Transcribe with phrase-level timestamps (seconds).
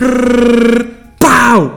[0.00, 1.72] ¡Pau!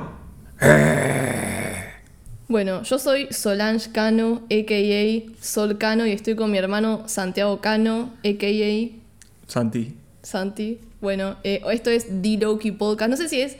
[2.48, 5.44] Bueno, yo soy Solange Cano, a.k.a.
[5.44, 8.98] Sol Cano, y estoy con mi hermano Santiago Cano, a.k.a.
[9.48, 9.98] Santi.
[10.22, 10.80] Santi.
[11.02, 13.10] Bueno, eh, esto es D-Lowkey Podcast.
[13.10, 13.58] No sé si es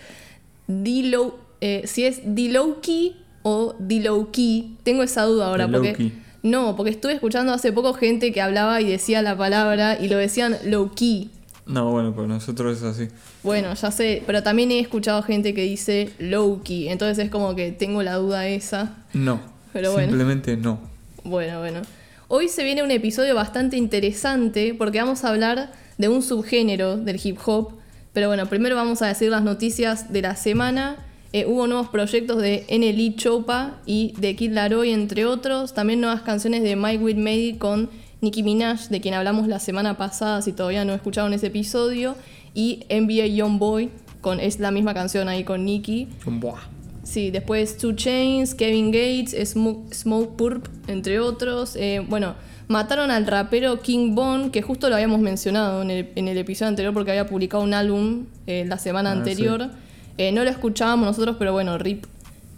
[0.68, 4.78] D-Low, eh, si es D-Lowkey o D-Lowkey.
[4.84, 6.14] Tengo esa duda ahora porque...
[6.42, 10.18] No, porque estuve escuchando hace poco gente que hablaba y decía la palabra y lo
[10.18, 11.32] decían low-key.
[11.66, 13.08] No, bueno, pues nosotros es así.
[13.44, 17.72] Bueno, ya sé, pero también he escuchado gente que dice low-key, entonces es como que
[17.72, 18.96] tengo la duda esa.
[19.14, 19.42] No.
[19.74, 20.08] Pero bueno.
[20.08, 20.80] Simplemente no.
[21.24, 21.82] Bueno, bueno.
[22.30, 27.20] Hoy se viene un episodio bastante interesante porque vamos a hablar de un subgénero del
[27.22, 27.74] hip hop.
[28.14, 30.98] Pero bueno, primero vamos a decir las noticias de la semana.
[31.34, 35.74] Eh, hubo nuevos proyectos de NLE Chopa y de Kid Laroi, entre otros.
[35.74, 37.90] También nuevas canciones de Mike Will Made con
[38.22, 42.16] Nicki Minaj, de quien hablamos la semana pasada, si todavía no escucharon ese episodio.
[42.54, 43.90] Y NBA Young Boy,
[44.22, 46.08] con, es la misma canción ahí con Nicki.
[46.26, 46.60] Buah.
[47.04, 51.76] Sí, después Two Chains, Kevin Gates, Smoke, Smoke Purp, entre otros.
[51.76, 52.36] Eh, bueno,
[52.70, 56.70] mataron al rapero King Von, que justo lo habíamos mencionado en el, en el episodio
[56.70, 59.70] anterior porque había publicado un álbum eh, la semana Ah, anterior.
[60.18, 62.06] Eh, no lo escuchábamos nosotros, pero bueno, RIP.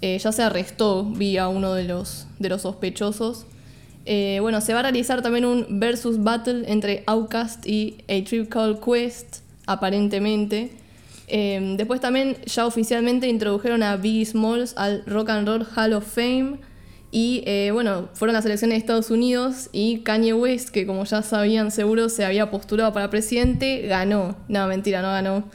[0.02, 3.48] Ya se arrestó vía uno de los, de los sospechosos.
[4.06, 8.78] Bueno, se va a realizar también un versus battle entre Outcast y A Tribe Called
[8.86, 10.72] Quest, aparentemente.
[11.28, 16.06] Eh, después también ya oficialmente introdujeron a Biggie Smalls al Rock and Roll Hall of
[16.06, 16.60] Fame.
[17.12, 21.22] Y eh, bueno, fueron las elecciones de Estados Unidos y Kanye West, que como ya
[21.22, 24.36] sabían seguro se había postulado para presidente, ganó.
[24.50, 25.46] No, mentira, no ganó.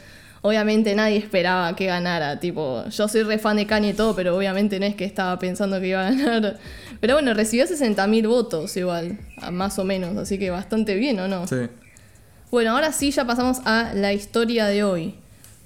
[0.43, 4.35] Obviamente nadie esperaba que ganara, tipo, yo soy re fan de Kanye y todo, pero
[4.35, 6.59] obviamente no es que estaba pensando que iba a ganar.
[6.99, 9.19] Pero bueno, recibió 60.000 votos igual,
[9.53, 11.47] más o menos, así que bastante bien, ¿o no?
[11.47, 11.57] Sí.
[12.51, 15.15] Bueno, ahora sí ya pasamos a la historia de hoy.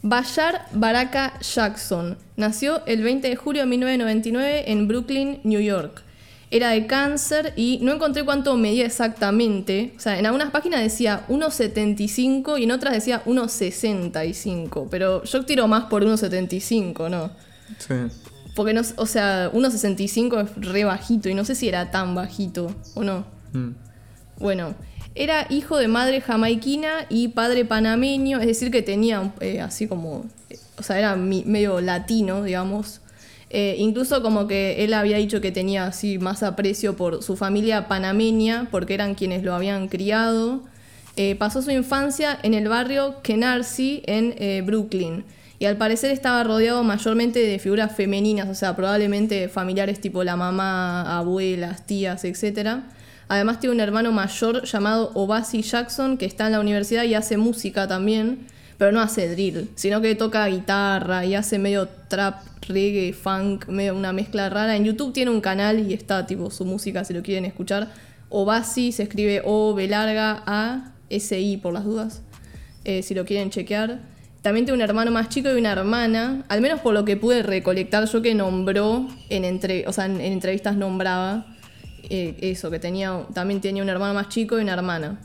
[0.02, 6.02] Bayar Baraka Jackson nació el 20 de julio de 1999 en Brooklyn, New York.
[6.50, 9.94] Era de cáncer y no encontré cuánto medía exactamente.
[9.96, 14.88] O sea, en algunas páginas decía 1,75 y en otras decía 1,65.
[14.90, 17.30] Pero yo tiro más por 1,75, ¿no?
[17.78, 17.94] Sí.
[18.54, 22.74] Porque, no, o sea, 1,65 es re bajito y no sé si era tan bajito
[22.94, 23.24] o no.
[23.54, 23.70] Mm.
[24.38, 24.74] Bueno,
[25.14, 30.25] era hijo de madre jamaiquina y padre panameño, es decir, que tenía eh, así como,
[30.50, 33.00] eh, o sea, era medio latino, digamos.
[33.50, 37.86] Eh, incluso como que él había dicho que tenía así más aprecio por su familia
[37.86, 40.62] panameña, porque eran quienes lo habían criado.
[41.38, 45.25] Pasó su infancia en el barrio Kenarsi en Brooklyn.
[45.60, 50.34] Y al parecer estaba rodeado mayormente de figuras femeninas, o sea, probablemente familiares tipo la
[50.34, 52.81] mamá, abuelas, tías, etc.
[53.28, 57.36] Además tiene un hermano mayor llamado Obasi Jackson que está en la universidad y hace
[57.36, 58.46] música también,
[58.78, 63.94] pero no hace drill, sino que toca guitarra y hace medio trap, reggae, funk, medio
[63.94, 64.76] una mezcla rara.
[64.76, 67.88] En YouTube tiene un canal y está tipo su música si lo quieren escuchar.
[68.28, 72.22] Obasi se escribe O, B larga, A, S, I por las dudas,
[72.84, 74.00] eh, si lo quieren chequear.
[74.42, 77.42] También tiene un hermano más chico y una hermana, al menos por lo que pude
[77.42, 81.53] recolectar yo que nombró en, entre, o sea, en, en entrevistas nombraba
[82.10, 85.19] eh, eso, que tenía, también tenía un hermano más chico y una hermana.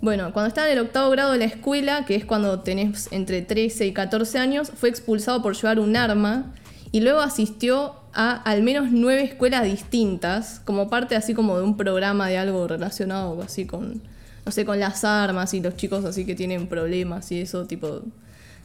[0.00, 3.42] Bueno, cuando estaba en el octavo grado de la escuela, que es cuando tenés entre
[3.42, 6.54] 13 y 14 años, fue expulsado por llevar un arma
[6.92, 11.76] y luego asistió a al menos nueve escuelas distintas, como parte así como de un
[11.76, 14.02] programa de algo relacionado así con,
[14.46, 18.02] no sé, con las armas y los chicos así que tienen problemas y eso, tipo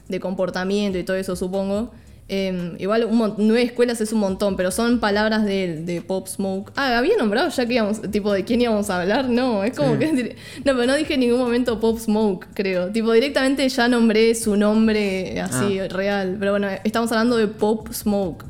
[0.08, 1.92] de comportamiento y todo eso, supongo.
[2.26, 6.26] Eh, igual un nueve escuelas es un montón, pero son palabras de él, de Pop
[6.26, 6.72] Smoke.
[6.74, 9.28] Ah, había nombrado ya que íbamos, tipo, de quién íbamos a hablar.
[9.28, 9.98] No, es como Sí.
[9.98, 10.36] que.
[10.64, 12.88] No, pero no dije en ningún momento Pop Smoke, creo.
[12.88, 15.88] Tipo, directamente ya nombré su nombre así, Ah.
[15.88, 16.36] real.
[16.38, 18.44] Pero bueno, estamos hablando de Pop Smoke.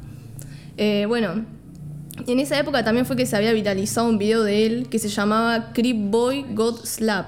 [0.77, 1.44] Eh, bueno,
[2.29, 5.09] en esa época también fue que se había viralizado un video de él que se
[5.09, 7.27] llamaba Creep Boy Got Slap,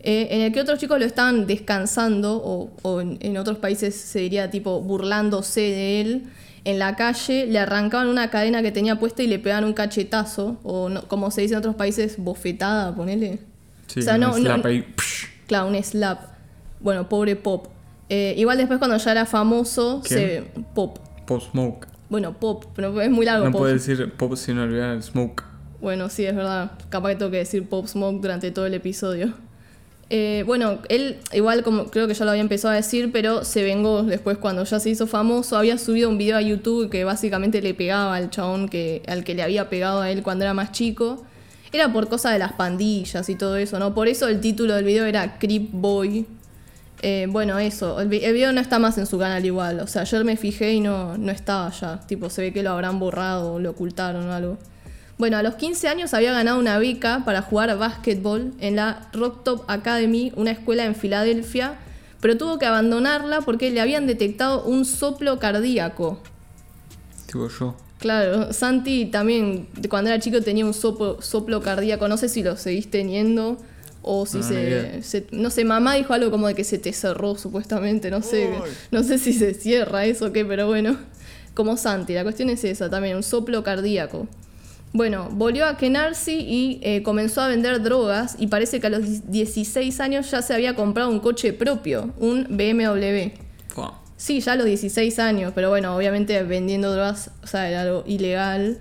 [0.00, 3.94] eh, en el que otros chicos lo estaban descansando, o, o en, en otros países
[3.94, 6.22] se diría tipo burlándose de él,
[6.64, 10.58] en la calle, le arrancaban una cadena que tenía puesta y le pegaban un cachetazo,
[10.62, 13.38] o no- como se dice en otros países, bofetada, ponele.
[13.86, 14.84] Sí, O sea, un no- no- slap ahí.
[15.46, 16.20] Claro, un slap.
[16.80, 17.68] Bueno, pobre Pop.
[18.10, 20.18] Eh, igual después cuando ya era famoso, ¿Quién?
[20.20, 20.62] se...
[20.74, 20.98] Pop.
[21.26, 21.86] Pop Smoke.
[22.10, 23.44] Bueno, Pop, pero es muy largo.
[23.46, 23.60] No Pop.
[23.62, 25.42] puede decir pop sin olvidar el smoke.
[25.80, 26.72] Bueno, sí, es verdad.
[26.88, 29.32] Capaz que tengo que decir Pop Smoke durante todo el episodio.
[30.10, 33.62] Eh, bueno, él igual como creo que ya lo había empezado a decir, pero se
[33.62, 35.56] vengó después cuando ya se hizo famoso.
[35.56, 39.34] Había subido un video a YouTube que básicamente le pegaba al chabón que, al que
[39.34, 41.24] le había pegado a él cuando era más chico.
[41.72, 43.94] Era por cosa de las pandillas y todo eso, ¿no?
[43.94, 46.24] Por eso el título del video era Creep Boy.
[47.02, 48.00] Eh, bueno, eso.
[48.00, 49.80] El, vi- el video no está más en su canal igual.
[49.80, 52.00] O sea, ayer me fijé y no, no estaba ya.
[52.06, 54.58] Tipo, se ve que lo habrán borrado o lo ocultaron o algo.
[55.18, 59.42] Bueno, a los 15 años había ganado una beca para jugar básquetbol en la Rock
[59.42, 61.74] Top Academy, una escuela en Filadelfia,
[62.20, 66.20] pero tuvo que abandonarla porque le habían detectado un soplo cardíaco.
[67.26, 67.74] Tipo yo.
[67.98, 72.56] Claro, Santi también cuando era chico tenía un soplo, soplo cardíaco, no sé si lo
[72.56, 73.58] seguís teniendo
[74.02, 77.36] o si No, se, No sé, mamá dijo algo como de que se te cerró
[77.36, 78.50] supuestamente, no sé,
[78.92, 80.96] no sé si se cierra eso o qué, pero bueno,
[81.54, 84.28] como Santi, la cuestión es esa también, un soplo cardíaco.
[84.92, 89.30] Bueno, volvió a Kenarsi y eh, comenzó a vender drogas y parece que a los
[89.30, 93.32] 16 años ya se había comprado un coche propio, un BMW.
[93.68, 94.00] Fua.
[94.16, 98.02] Sí, ya a los 16 años, pero bueno, obviamente vendiendo drogas, o sea, era algo
[98.06, 98.78] ilegal.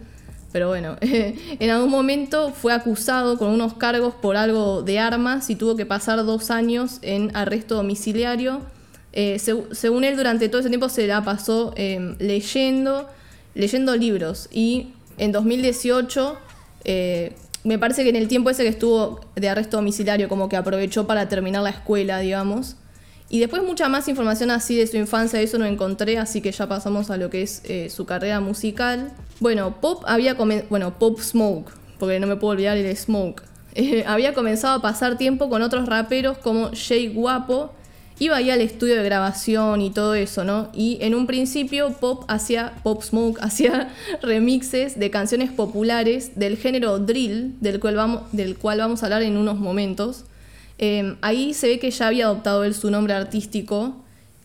[0.54, 5.56] Pero bueno, en algún momento fue acusado con unos cargos por algo de armas y
[5.56, 8.62] tuvo que pasar dos años en arresto domiciliario.
[9.12, 13.07] Eh, seg- según él, durante todo ese tiempo se la pasó eh, leyendo,
[13.56, 14.48] leyendo libros.
[14.51, 16.38] Y en 2018,
[16.86, 17.34] eh,
[17.64, 21.06] me parece que en el tiempo ese que estuvo de arresto domiciliario, como que aprovechó
[21.08, 22.75] para terminar la escuela, digamos.
[23.30, 26.68] Y después mucha más información así de su infancia, eso no encontré, así que ya
[26.69, 29.12] pasamos a lo que es eh, su carrera musical.
[29.42, 30.36] Bueno, Pop había
[30.69, 33.44] bueno, Pop Smoke, porque no me puedo olvidar el Smoke.
[33.80, 37.75] Eh, había comenzado a pasar tiempo con otros raperos como Jay Guapo,
[38.19, 40.69] iba ahí al estudio de grabación y todo eso, ¿no?
[40.74, 47.00] Y en un principio Pop hacía, Pop Smoke hacía remixes de canciones populares del género
[47.00, 50.25] drill, del cual vamos, del cual vamos a hablar en unos momentos.
[50.80, 53.96] Eh, ahí se ve que ya había adoptado él su nombre artístico,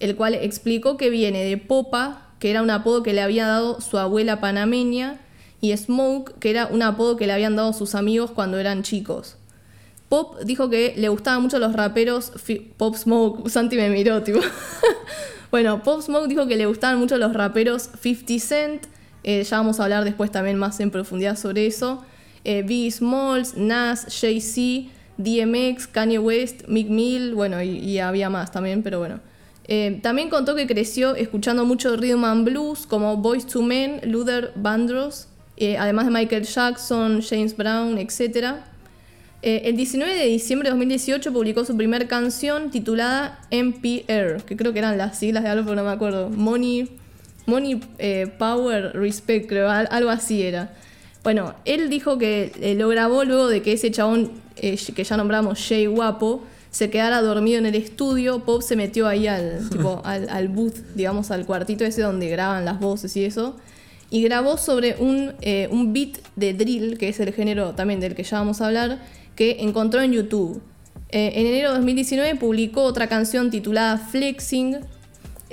[0.01, 3.81] el cual explicó que viene de Popa, que era un apodo que le había dado
[3.81, 5.21] su abuela panameña,
[5.61, 9.37] y Smoke, que era un apodo que le habían dado sus amigos cuando eran chicos.
[10.13, 12.33] Pop dijo que le gustaban mucho los raperos.
[12.77, 14.41] Pop Smoke, Santi me miró, tipo.
[15.51, 18.83] bueno, Pop Smoke dijo que le gustaban mucho los raperos 50 Cent.
[19.25, 22.05] eh, ya vamos a hablar después también más en profundidad sobre eso.
[22.45, 28.83] Eh, Smalls, Nas, Jay-Z, DMX, Kanye West, Mick Mill, bueno, y, y había más también,
[28.83, 29.19] pero bueno.
[29.67, 34.53] Eh, también contó que creció escuchando mucho rhythm and blues como Boys to Men, Luther
[34.57, 38.72] Vandross, eh, además de Michael Jackson, James Brown, etc.
[39.43, 44.73] Eh, el 19 de diciembre de 2018 publicó su primera canción titulada MPR, que creo
[44.73, 46.31] que eran las siglas de algo, pero no me acuerdo.
[46.31, 46.89] Money,
[47.47, 50.73] Money eh, Power Respect, creo, al- algo así era.
[51.25, 55.17] Bueno, él dijo que eh, lo grabó luego de que ese chabón eh, que ya
[55.17, 58.45] nombramos, Jay Guapo, se quedara dormido en el estudio.
[58.45, 62.65] Pop se metió ahí al, tipo, al, al booth, digamos, al cuartito ese donde graban
[62.65, 63.57] las voces y eso
[64.11, 68.15] y grabó sobre un, eh, un beat de drill, que es el género también del
[68.15, 68.99] que ya vamos a hablar,
[69.37, 70.63] que encontró en YouTube.
[71.09, 74.79] Eh, en enero de 2019 publicó otra canción titulada Flexing,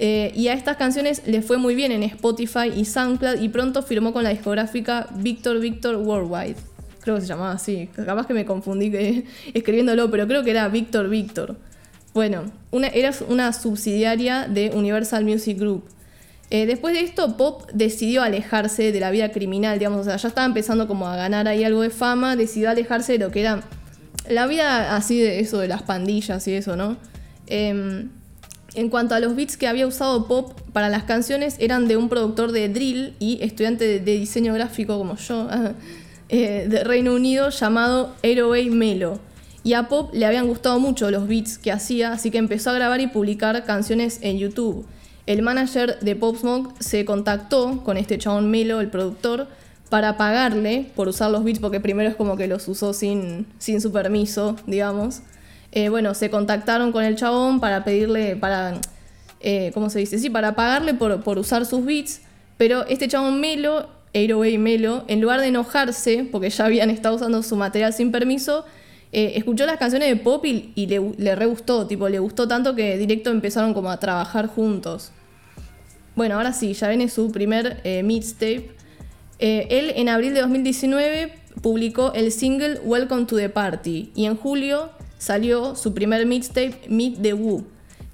[0.01, 3.83] eh, y a estas canciones le fue muy bien en Spotify y SoundCloud, y pronto
[3.83, 6.55] firmó con la discográfica Victor Victor Worldwide.
[7.01, 11.09] Creo que se llamaba así, capaz que me confundí escribiéndolo, pero creo que era Victor
[11.09, 11.57] Victor.
[12.13, 15.83] Bueno, era una subsidiaria de Universal Music Group.
[16.51, 20.27] Eh, después de esto, Pop decidió alejarse de la vida criminal, digamos, o sea, ya
[20.27, 23.63] estaba empezando como a ganar ahí algo de fama, decidió alejarse de lo que era
[24.27, 26.97] la vida así de eso, de las pandillas y eso, ¿no?
[27.47, 28.09] Em,
[28.75, 32.09] en cuanto a los beats que había usado Pop para las canciones, eran de un
[32.09, 35.47] productor de drill y estudiante de, diseño gráfico como yo,
[36.29, 39.19] eh, de Reino Unido, llamado Aeroway Melo.
[39.63, 42.73] Y a Pop le habían gustado mucho los beats que hacía, así que empezó a
[42.73, 44.85] grabar y publicar canciones en YouTube.
[45.29, 49.45] El manager de Pop Smoke se contactó con este chabón Melo, el productor,
[49.87, 53.79] para pagarle por usar los beats, porque primero es como que los usó sin, sin
[53.79, 55.21] su permiso, digamos.
[55.71, 58.81] Eh, bueno, se contactaron con el chabón para pedirle, para,
[59.39, 60.17] eh, ¿cómo se dice?
[60.17, 62.21] Sí, para pagarle por, por usar sus beats,
[62.57, 67.43] pero este chabón Melo, Aeroway Melo, en lugar de enojarse, porque ya habían estado usando
[67.43, 68.65] su material sin permiso,
[69.11, 72.47] eh, escuchó las canciones de pop y, y le, le re gustó, tipo, le gustó
[72.47, 75.11] tanto que directo empezaron como a trabajar juntos.
[76.19, 78.71] Bueno, ahora sí, ya viene su primer eh, mixtape.
[79.39, 84.35] Eh, él en abril de 2019 publicó el single Welcome to the Party y en
[84.35, 87.63] julio salió su primer mixtape Meet the Woo,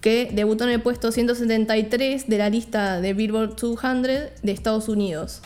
[0.02, 4.04] que debutó en el puesto 173 de la lista de Billboard 200
[4.44, 5.42] de Estados Unidos.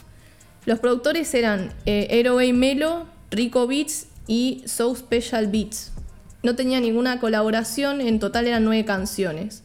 [0.66, 5.94] Los productores eran eh, Melo, Rico Beats y So Special Beats.
[6.44, 9.64] No tenía ninguna colaboración, en total eran nueve canciones.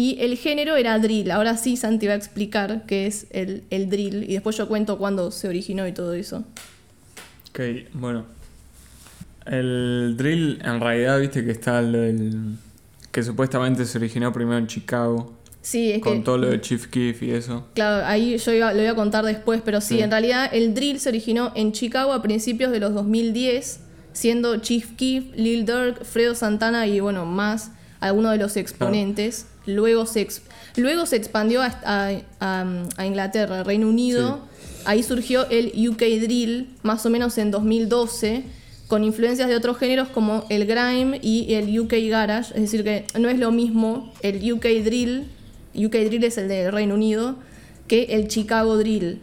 [0.00, 1.30] Y el género era drill.
[1.30, 4.96] Ahora sí Santi va a explicar qué es el, el drill y después yo cuento
[4.96, 6.44] cuándo se originó y todo eso.
[7.50, 7.60] Ok,
[7.92, 8.24] bueno.
[9.46, 12.56] El drill, en realidad, viste que está del.
[13.10, 16.24] que supuestamente se originó primero en Chicago, Sí, es con que.
[16.24, 17.66] todo lo de Chief Keef y eso.
[17.74, 20.00] Claro, ahí yo iba- lo voy a contar después, pero sí, Sí.
[20.02, 23.80] en realidad el drill se originó en Chicago a principios de los 2010,
[24.12, 29.46] siendo Chief Keef, Lil Durk, Fredo Santana y bueno, más algunos de los exponentes.
[29.66, 30.26] Luego, se
[30.76, 32.64] luego se expandió a, a-
[32.96, 34.40] a- Inglaterra, Reino Unido.
[34.84, 38.44] Ahí surgió el UK Drill, más o menos en 2012,
[38.88, 42.54] con influencias de otros géneros como el grime y el UK Garage.
[42.54, 45.26] Es decir, que no es lo mismo el UK Drill,
[45.74, 47.36] UK Drill es el de Reino Unido,
[47.86, 49.20] que el Chicago Drill.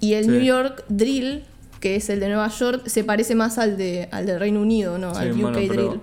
[0.00, 0.30] Y el Sí.
[0.30, 1.44] New York Drill,
[1.80, 4.98] que es el de Nueva York, se parece más al de, al de Reino Unido,
[4.98, 5.14] ¿no?
[5.14, 6.00] Sí, al UK bueno, Drill.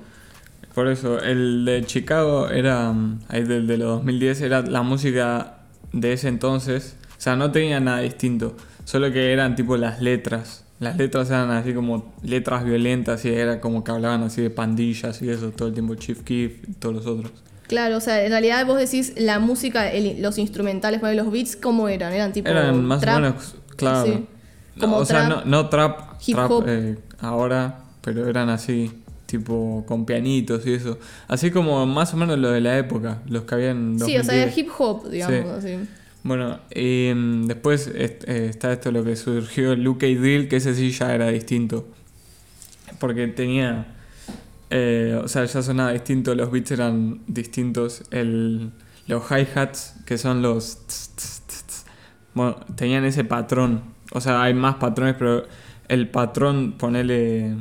[0.76, 5.60] Por eso, el de Chicago era, mm, ahí del de los 2010, era la música
[5.94, 6.98] de ese entonces.
[7.18, 10.64] O sea, no tenía nada distinto, solo que eran tipo las letras.
[10.80, 15.22] Las letras eran así como letras violentas y era como que hablaban así de pandillas
[15.22, 17.32] y eso todo el tiempo, Chief Keef y todos los otros.
[17.68, 21.88] Claro, o sea, en realidad vos decís la música, el- los instrumentales, los beats, ¿cómo
[21.88, 22.14] eran?
[22.14, 22.50] Eran tipo.
[22.50, 24.06] Eran más trap, o menos, claro.
[24.06, 24.26] sí.
[24.76, 26.66] No, o sea, trap, no, no trap, hip trap, hop.
[26.68, 28.92] eh, ahora, pero eran así,
[29.26, 30.98] tipo con pianitos y eso.
[31.28, 33.98] Así como más o menos lo de la época, los que habían.
[34.00, 34.58] Sí, o sea, era 2010.
[34.58, 35.78] hip hop, digamos, así.
[36.24, 38.18] Bueno, y mm, después eh,
[38.50, 41.88] está esto lo que surgió el UK Drill, que ese sí ya era distinto.
[43.00, 43.96] Porque tenía.
[44.70, 48.04] eh, o sea, ya sonaba distinto, los beats eran distintos.
[48.12, 48.72] El,
[49.08, 50.86] los hi-hats, que son los.
[50.88, 51.86] tss, tss,
[52.34, 53.84] bueno, tenían ese patrón.
[54.12, 55.46] O sea, hay más patrones, pero
[55.88, 57.56] el patrón, ponele.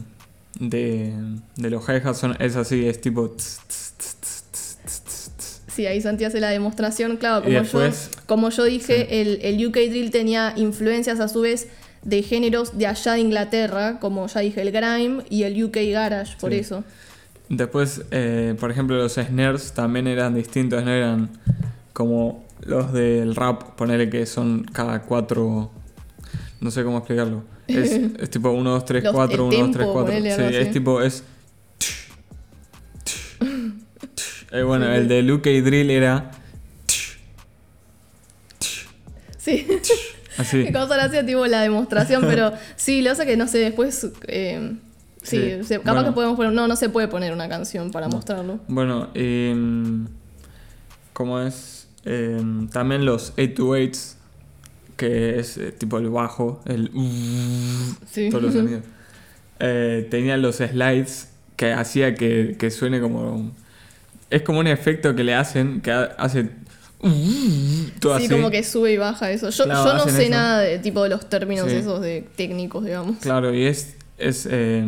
[0.60, 1.12] De,
[1.56, 3.30] de los hi-hats son- es así, es tipo.
[3.30, 5.60] tss, tss.
[5.68, 9.66] Sí, ahí Santi hace la demostración, claro, como, después- yo, como yo dije, el, el
[9.66, 11.66] UK Drill tenía influencias a su vez
[12.02, 16.36] de géneros de allá de Inglaterra, como ya dije, el grime y el UK Garage,
[16.38, 16.58] por Sí.
[16.58, 16.84] eso.
[17.48, 21.28] Después, eh, por ejemplo, los snares también eran distintos, no eran
[21.92, 25.72] como los del rap, ponerle que son cada cuatro.
[26.60, 27.42] No sé cómo explicarlo.
[27.68, 27.90] Es,
[28.20, 30.06] es tipo 1, 2, 3, Los- 4, el 1, 2, 3, tempo, 4.
[30.14, 31.24] ponele Sí, es tipo, es.
[34.52, 36.30] Eh, bueno, el de Luke y Drill era.
[39.38, 39.66] Sí.
[40.38, 40.72] Así.
[40.72, 44.06] Cosa gracia, tipo la demostración, pero sí, lo hace que no sé, después.
[44.28, 44.76] eh,
[45.22, 46.08] sí, Sí, capaz bueno.
[46.08, 46.52] que podemos poner.
[46.52, 48.60] No, no se puede poner una canción para mostrarlo.
[48.68, 50.06] Bueno, em,
[51.12, 51.88] ¿cómo es?
[52.04, 54.16] Em, también los 828s,
[54.96, 56.90] que es eh, tipo el bajo, el.
[58.10, 58.28] Sí.
[58.30, 58.82] todos los sonidos.
[59.60, 63.52] Eh, tenía los slides que hacía que, que suene como.
[64.30, 66.48] Es como un efecto que le hacen que ha- hace.
[68.00, 68.34] Todo Sí, así.
[68.34, 69.50] como que sube y baja eso.
[69.50, 70.30] Yo, Claro, yo no sé eso.
[70.30, 71.76] nada de tipo de los términos Sí.
[71.76, 73.18] esos de técnicos, digamos.
[73.18, 73.96] Claro, y es.
[74.18, 74.84] es eh,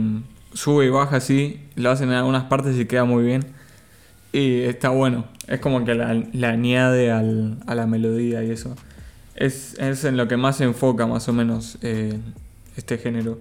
[0.55, 1.61] sube y baja así.
[1.77, 3.45] Lo hacen en algunas partes y queda muy bien.
[4.33, 5.27] Y está bueno.
[5.47, 8.75] Es como que la, la añade al- a la melodía y eso.
[9.37, 12.19] Es, es en lo que más se enfoca, más o menos, eh,
[12.77, 13.39] este género.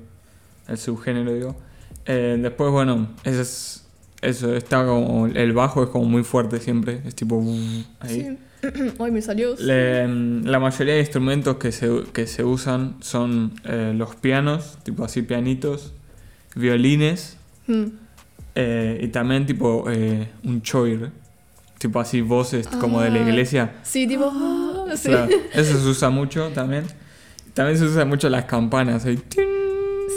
[0.68, 1.56] El subgénero, digo.
[2.06, 3.82] Eh, después, bueno, eso es.
[4.22, 5.28] Eso, está como.
[5.28, 7.02] El bajo es como muy fuerte siempre.
[7.06, 7.42] Es tipo.
[8.00, 8.38] Ahí.
[8.62, 8.72] Sí.
[9.00, 9.56] Ay, me salió.
[9.60, 10.08] Le-
[10.44, 15.22] la mayoría de instrumentos que se, que se usan son eh, los pianos, tipo así
[15.22, 15.94] pianitos,
[16.56, 17.38] violines
[17.68, 17.84] Mm.
[18.56, 21.10] eh, y también tipo eh, un choir,
[21.80, 23.74] tipo así voces como de la Ah, iglesia.
[23.84, 24.32] Sí, tipo.
[24.96, 25.12] Sí.
[25.54, 26.86] Eso se usa mucho también.
[27.54, 29.06] También se usan mucho las campanas.
[29.06, 29.20] ahí,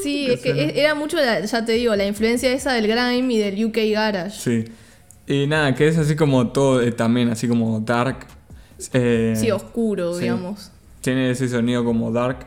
[0.03, 3.35] Sí, que es que era mucho, la- ya te digo, la influencia esa del grime
[3.35, 4.31] y del UK Garage.
[4.39, 4.65] Sí.
[5.27, 8.27] Y nada, que es así como todo eh, también, así como dark.
[8.93, 10.23] eh, Sí, oscuro, sí.
[10.23, 10.71] digamos.
[11.01, 12.47] Tiene ese sonido como dark.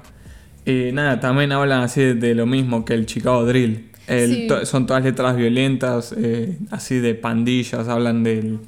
[0.65, 3.89] Y nada, también hablan así de, de lo mismo que el Chicago Drill.
[4.07, 4.47] El- Sí.
[4.47, 8.59] to- son todas letras violentas, eh, así de pandillas, hablan del,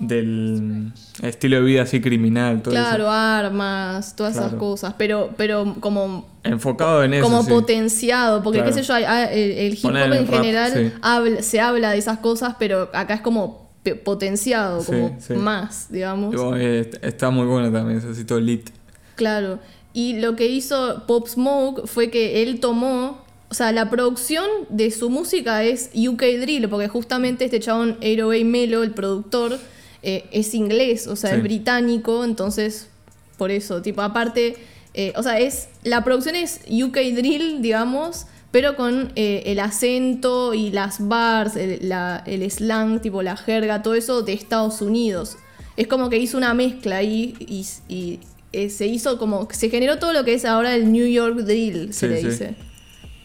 [0.00, 3.10] del estilo de vida así criminal, todo Claro, eso.
[3.12, 4.94] armas, todas esas cosas.
[4.98, 7.24] Pero, pero como, Enfocado en eso.
[7.24, 7.50] como sí.
[7.50, 8.42] potenciado.
[8.42, 8.74] Porque, Claro.
[8.74, 10.92] qué sé yo, el, hip hop Poner en rap, general sí.
[11.02, 13.68] habla- se habla de esas cosas, pero acá es como
[14.04, 15.34] potenciado, como sí.
[15.34, 16.34] más, digamos.
[16.58, 18.70] Eh, está muy bueno también, todo lit.
[19.16, 19.58] Claro.
[19.94, 23.26] Y lo que hizo Pop Smoke fue que él tomó.
[23.50, 28.44] O sea, la producción de su música es UK Drill, porque justamente este chabón, 808
[28.44, 29.58] Melo, el productor,
[30.02, 31.36] eh, es inglés, o sea, Sí.
[31.36, 32.88] es británico, entonces,
[33.36, 34.56] por eso, tipo, aparte,
[34.94, 35.68] eh, o sea, es.
[35.84, 41.88] La producción es UK Drill, digamos, pero con eh, el acento y las bars, el,
[41.88, 45.36] la- el slang, tipo la jerga, todo eso de Estados Unidos.
[45.76, 48.20] Es como que hizo una mezcla ahí y, y,
[48.52, 49.46] eh, se hizo como.
[49.52, 52.26] Se generó todo lo que es ahora el New York Drill, se Sí, le sí.
[52.28, 52.54] dice.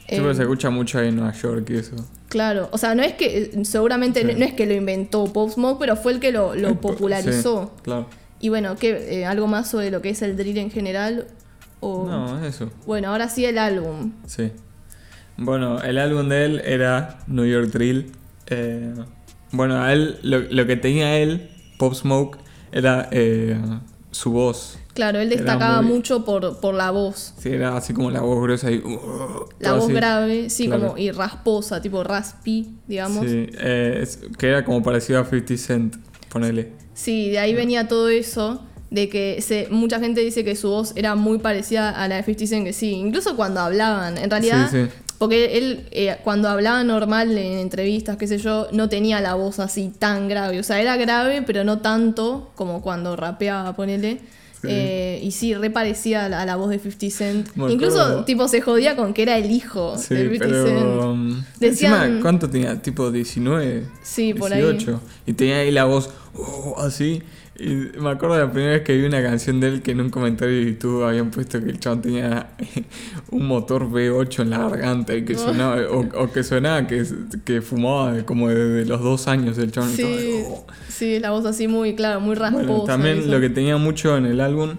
[0.10, 1.96] Siempre se escucha mucho ahí en Nueva York y eso.
[2.34, 4.26] Claro, o sea, no es que, seguramente Sí.
[4.26, 6.74] no, no es que lo inventó Pop Smoke, pero fue el que lo, lo Eh,
[6.74, 7.72] po- popularizó.
[7.76, 8.08] sí, claro.
[8.40, 11.28] Y bueno, ¿qué, eh, ¿algo más sobre lo que es el drill en general?
[11.80, 12.08] O...
[12.08, 12.72] No, es eso.
[12.88, 14.14] Bueno, ahora sí el álbum.
[14.26, 14.52] Sí.
[15.38, 18.12] Bueno, el álbum de él era New York Drill.
[18.48, 18.94] Eh,
[19.52, 22.40] bueno, a él, lo, lo que tenía él, Pop Smoke,
[22.72, 23.56] era eh,
[24.14, 24.78] su voz.
[24.94, 27.34] Claro, él destacaba muy- mucho por, por la voz.
[27.40, 28.78] Sí, era así como la voz gruesa y.
[28.78, 29.94] uh, La voz así.
[29.94, 30.88] grave, sí, Claro.
[30.90, 33.26] como y rasposa, tipo raspy, digamos.
[33.26, 35.96] Sí, eh, es- que era como parecido a 50 Cent,
[36.30, 36.72] ponele.
[36.94, 40.94] Sí, de ahí venía todo eso, de que se, mucha gente dice que su voz
[40.96, 44.70] era muy parecida a la de 50 Cent, que sí, incluso cuando hablaban, en realidad,
[44.70, 44.90] Sí, sí.
[45.18, 49.60] Porque él eh, cuando hablaba normal en entrevistas, qué sé yo, no tenía la voz
[49.60, 54.20] así tan grave, o sea, era grave, pero no tanto como cuando rapeaba, ponele.
[54.62, 54.70] Sí.
[54.72, 57.50] Eh, y sí, re parecía a la, a la voz de 50 Cent.
[57.70, 60.66] Incluso, tipo, se jodía con que era el hijo Sí, de 50 pero.
[60.66, 61.04] Cent.
[61.04, 62.82] um, Decían- encima, ¿cuánto tenía?
[62.82, 63.84] Tipo 19.
[64.04, 64.62] Sí, por ahí.
[64.62, 65.02] 18.
[65.26, 67.22] Y tenía ahí la voz oh, así.
[67.60, 67.68] Y
[68.00, 70.10] me acuerdo de la primera vez que vi una canción de él que en un
[70.10, 72.50] comentario de YouTube habían puesto que el chabón tenía
[73.32, 77.06] un motor V8 en la garganta y que sonaba, o, o que sonaba que,
[77.46, 79.92] que fumaba como desde los dos años el chabón.
[79.92, 80.68] y Sí, todo, oh.
[80.90, 82.66] sí, la voz así muy, claro, muy rasposa.
[82.66, 83.28] Bueno, también eso.
[83.28, 84.72] lo que tenía mucho en el álbum,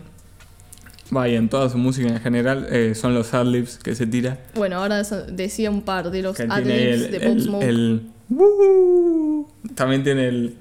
[1.10, 4.40] vaya, en toda su música en general, eh, son los adlibs que se tira.
[4.56, 7.62] Bueno, ahora decía un par de los adlibs el, de Pop el- Smoke.
[7.64, 9.46] el "Woo".
[9.76, 10.56] También tiene el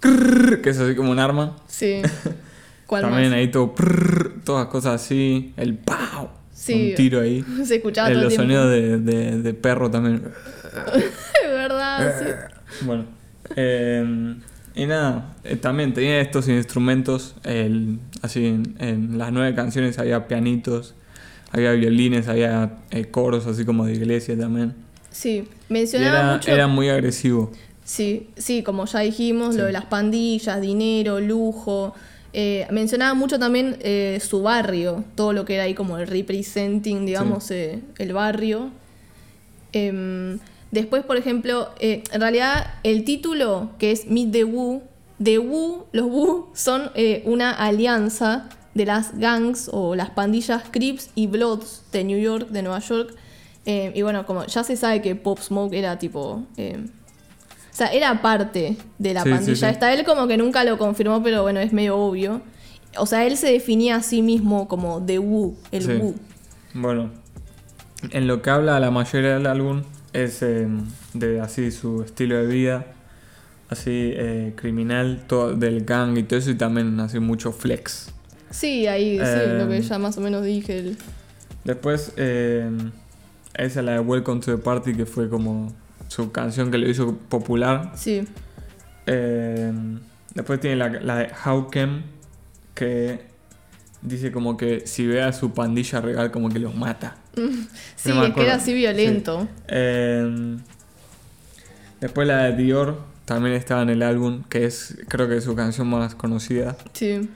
[0.00, 1.56] que es así como un arma.
[1.66, 2.02] Sí.
[2.86, 3.38] ¿Cuál También más?
[3.38, 3.74] ahí todo
[4.44, 5.52] todas cosas así.
[5.56, 6.28] El pow.
[6.52, 6.90] Sí.
[6.90, 7.44] Un tiro ahí.
[7.64, 10.22] Se escuchaba todo los sonidos de, de- de perro también.
[11.44, 12.84] Es verdad, sí.
[12.84, 13.06] Bueno.
[13.56, 14.34] eh,
[14.74, 17.34] y nada, eh, también tenía estos instrumentos.
[17.44, 20.94] el- así en, en las nueve canciones había pianitos,
[21.50, 24.74] había violines, había eh, coros así como de iglesia también.
[25.10, 26.50] Sí, mencionaba era, mucho.
[26.50, 27.52] era muy agresivo.
[27.86, 29.60] Sí, sí, como ya dijimos, Sí.
[29.60, 31.94] lo de las pandillas, dinero, lujo.
[32.32, 37.06] Eh, mencionaba mucho también eh, su barrio, todo lo que era ahí como el representing,
[37.06, 38.70] digamos, eh, el barrio.
[39.72, 40.40] Em,
[40.72, 44.82] después, por ejemplo, en realidad el título que es Meet the Wu,
[45.22, 51.10] The Wu, los Wu son eh, una alianza de las gangs o las pandillas Crips
[51.14, 53.14] y Bloods de New York, de Nueva York.
[53.64, 56.44] Y bueno, como ya se sabe que Pop Smoke era tipo...
[57.78, 59.64] eh, o sea, era parte de la Sí, pandilla sí.
[59.66, 59.92] esta.
[59.92, 62.40] Él como que nunca lo confirmó, pero bueno, es medio obvio.
[62.98, 66.00] O sea, él se definía a sí mismo como The Wu, el.
[66.00, 66.14] Wu.
[66.74, 67.10] Bueno,
[68.10, 70.66] en lo que habla la mayoría del álbum es eh,
[71.14, 72.86] de así su estilo de vida,
[73.68, 78.10] así eh, criminal, todo del gang y todo eso, y también así mucho flex.
[78.50, 80.78] Sí, ahí, sí, Eh, lo que ya más o menos dije.
[80.78, 80.96] el-
[81.64, 82.70] Después, eh,
[83.54, 85.72] esa la de Welcome to the Party, que fue como
[86.08, 87.92] su canción que lo hizo popular.
[87.96, 88.26] Sí,
[89.06, 89.72] Eh,
[90.34, 92.02] después tiene la, la de How Came,
[92.74, 93.20] que
[94.02, 97.16] dice como que si ve a su pandilla real, como que los mata.
[97.96, 98.42] sí, No me es que acuerdo.
[98.42, 99.48] era así violento.
[99.68, 100.56] Eh,
[102.00, 105.54] después la de Dior también estaba en el álbum, que es creo que es su
[105.56, 106.76] canción más conocida.
[106.92, 107.28] Sí,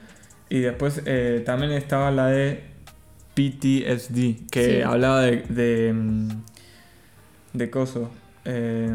[0.49, 2.63] Y después eh, también estaba la de
[3.35, 4.81] PTSD, que Sí.
[4.81, 6.29] hablaba de, de, mm,
[7.53, 8.11] de coso.
[8.45, 8.89] Eh,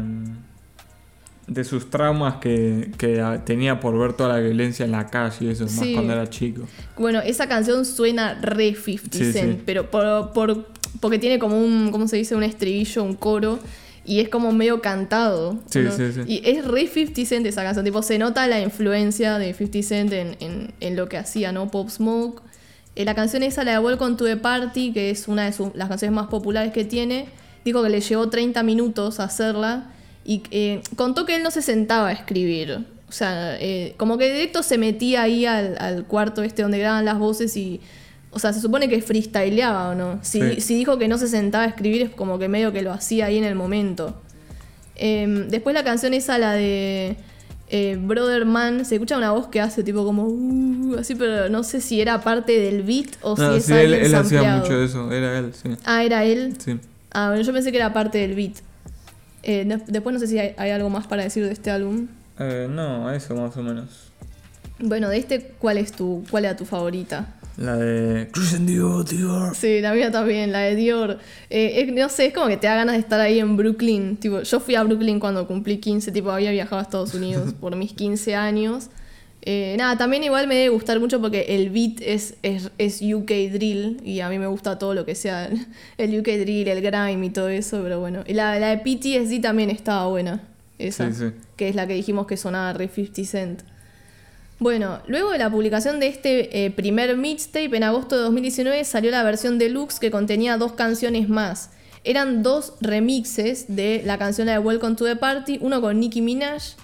[1.47, 5.49] de sus traumas que, que tenía por ver toda la violencia en la calle y
[5.49, 5.93] eso, más Sí.
[5.93, 6.63] cuando era chico.
[6.97, 9.63] Bueno, esa canción suena re 50 Sí, Cent, sí.
[9.65, 10.67] pero por, por-
[10.99, 12.35] porque tiene como un, ¿cómo se dice?
[12.35, 13.59] Un estribillo, un coro,
[14.03, 15.59] y es como medio cantado.
[15.69, 15.91] Sí, ¿no?
[15.91, 16.21] sí, sí.
[16.27, 20.11] Y es re 50 Cent esa canción, tipo, se nota la influencia de 50 Cent
[20.13, 21.69] en, en- en lo que hacía, ¿no?
[21.71, 22.41] Pop Smoke.
[22.95, 25.73] Eh, la canción esa, la de Welcome to the Party, que es una de sus-
[25.75, 27.27] las canciones más populares que tiene,
[27.69, 29.91] dijo que le llevó 30 minutos hacerla
[30.25, 32.85] y eh, contó que él no se sentaba a escribir.
[33.09, 37.05] O sea, eh, como que directo se metía ahí al, al cuarto este donde graban
[37.05, 37.79] las voces y...
[38.31, 40.19] O sea, se supone que freestyleaba o no.
[40.21, 40.61] Si, Sí.
[40.61, 43.27] si dijo que no se sentaba a escribir es como que medio que lo hacía
[43.27, 44.21] ahí en el momento.
[44.95, 47.15] Em, después la canción esa, la de
[47.69, 50.25] eh, Brother Man, se escucha una voz que hace tipo como...
[50.25, 53.73] "Uh", así, pero no sé si era parte del beat o No, si es sí,
[53.73, 55.69] él, él hacía mucho de eso, era él, sí.
[55.85, 56.55] Ah, era él.
[56.59, 56.77] sí.
[57.11, 58.55] Ah, bueno, yo pensé que era parte del beat.
[59.43, 62.07] Eh, de- después no sé si hay, hay algo más para decir de este álbum.
[62.39, 64.11] Eh, no, eso más o menos.
[64.79, 67.33] Bueno, de este, ¿cuál es tu, cuál era tu favorita?
[67.57, 69.55] La de Christian Dior, Dior.
[69.55, 71.17] Sí, la mía también, la de Dior.
[71.49, 74.17] Eh, es- no sé, es como que te da ganas de estar ahí en Brooklyn.
[74.17, 77.75] Tipo, yo fui a Brooklyn cuando cumplí 15, tipo, había viajado a Estados Unidos por
[77.75, 78.89] mis 15 años.
[79.43, 83.31] Eh, nada, también igual me debe gustar mucho porque el beat es, es, es UK
[83.53, 85.49] Drill y a mí me gusta todo lo que sea
[85.97, 88.23] el UK Drill, el grime y todo eso, pero bueno.
[88.27, 90.41] Y la, la de PTSD también estaba buena,
[90.79, 91.25] esa, Sí, sí.
[91.55, 93.61] que es la que dijimos que sonaba re 50 Cent.
[94.59, 99.11] Bueno, luego de la publicación de este eh, primer mixtape en agosto de 2019 salió
[99.11, 101.69] la versión deluxe que contenía dos canciones más.
[102.03, 106.75] Eran dos remixes de la canción de Welcome to the Party, uno con Nicki Minaj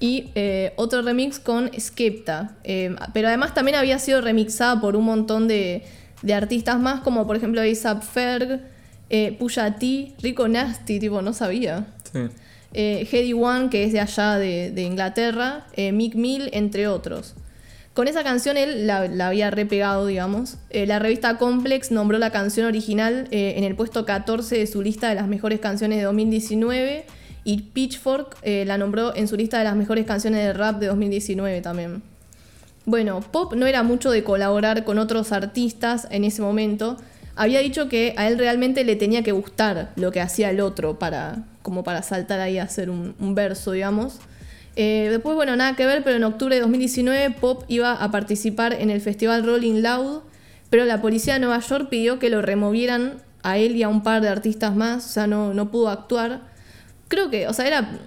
[0.00, 2.56] y eh, otro remix con Skepta.
[2.64, 5.84] Eh, pero además también había sido remixada por un montón de,
[6.22, 8.60] de artistas más, como por ejemplo A$AP Ferg,
[9.10, 11.86] eh, Pusha T, Rico Nasty, tipo, no sabía.
[12.10, 12.20] Sí.
[12.72, 17.34] Eh, Heady One, que es de allá de, de Inglaterra, Mick Mill, entre otros.
[17.92, 20.56] Con esa canción él la, la había repegado, digamos.
[20.72, 25.16] La revista Complex nombró la canción original en el puesto 14 de su lista de
[25.16, 27.04] las mejores canciones de 2019
[27.44, 30.86] y Pitchfork eh, la nombró en su lista de las mejores canciones de rap de
[30.86, 32.02] 2019 también.
[32.86, 36.96] Bueno, Pop no era mucho de colaborar con otros artistas en ese momento.
[37.36, 40.98] Había dicho que a él realmente le tenía que gustar lo que hacía el otro
[40.98, 44.18] para, como para saltar ahí a hacer un, verso, digamos.
[44.76, 48.72] Eh, después, bueno, nada que ver, pero en octubre de 2019 Pop iba a participar
[48.72, 50.22] en el festival Rolling Loud,
[50.68, 54.02] pero la policía de Nueva York pidió que lo removieran a él y a un
[54.02, 56.49] par de artistas más, o sea, no, no pudo actuar.
[57.10, 58.00] Creo que, o sea, era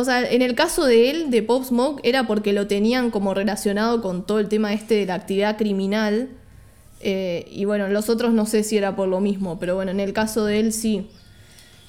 [0.00, 3.34] o sea, en el caso de él, de Pop Smoke, era porque lo tenían como
[3.34, 6.30] relacionado con todo el tema este de la actividad criminal.
[7.02, 10.00] Eh, y bueno, los otros no sé si era por lo mismo, pero bueno, en
[10.00, 11.08] el caso de él sí.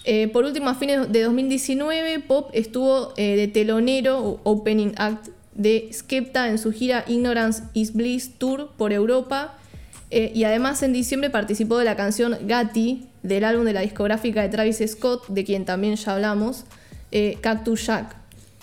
[0.03, 5.89] Eh, por último, a fines de 2019, Pop estuvo eh, de telonero opening act de
[5.93, 9.57] Skepta en su gira Ignorance is Bliss Tour por Europa.
[10.13, 14.49] Y además en diciembre participó de la canción Gatti del álbum de la discográfica de
[14.49, 16.65] Travis Scott, de quien también ya hablamos,
[17.11, 18.15] eh, Cactus Jack.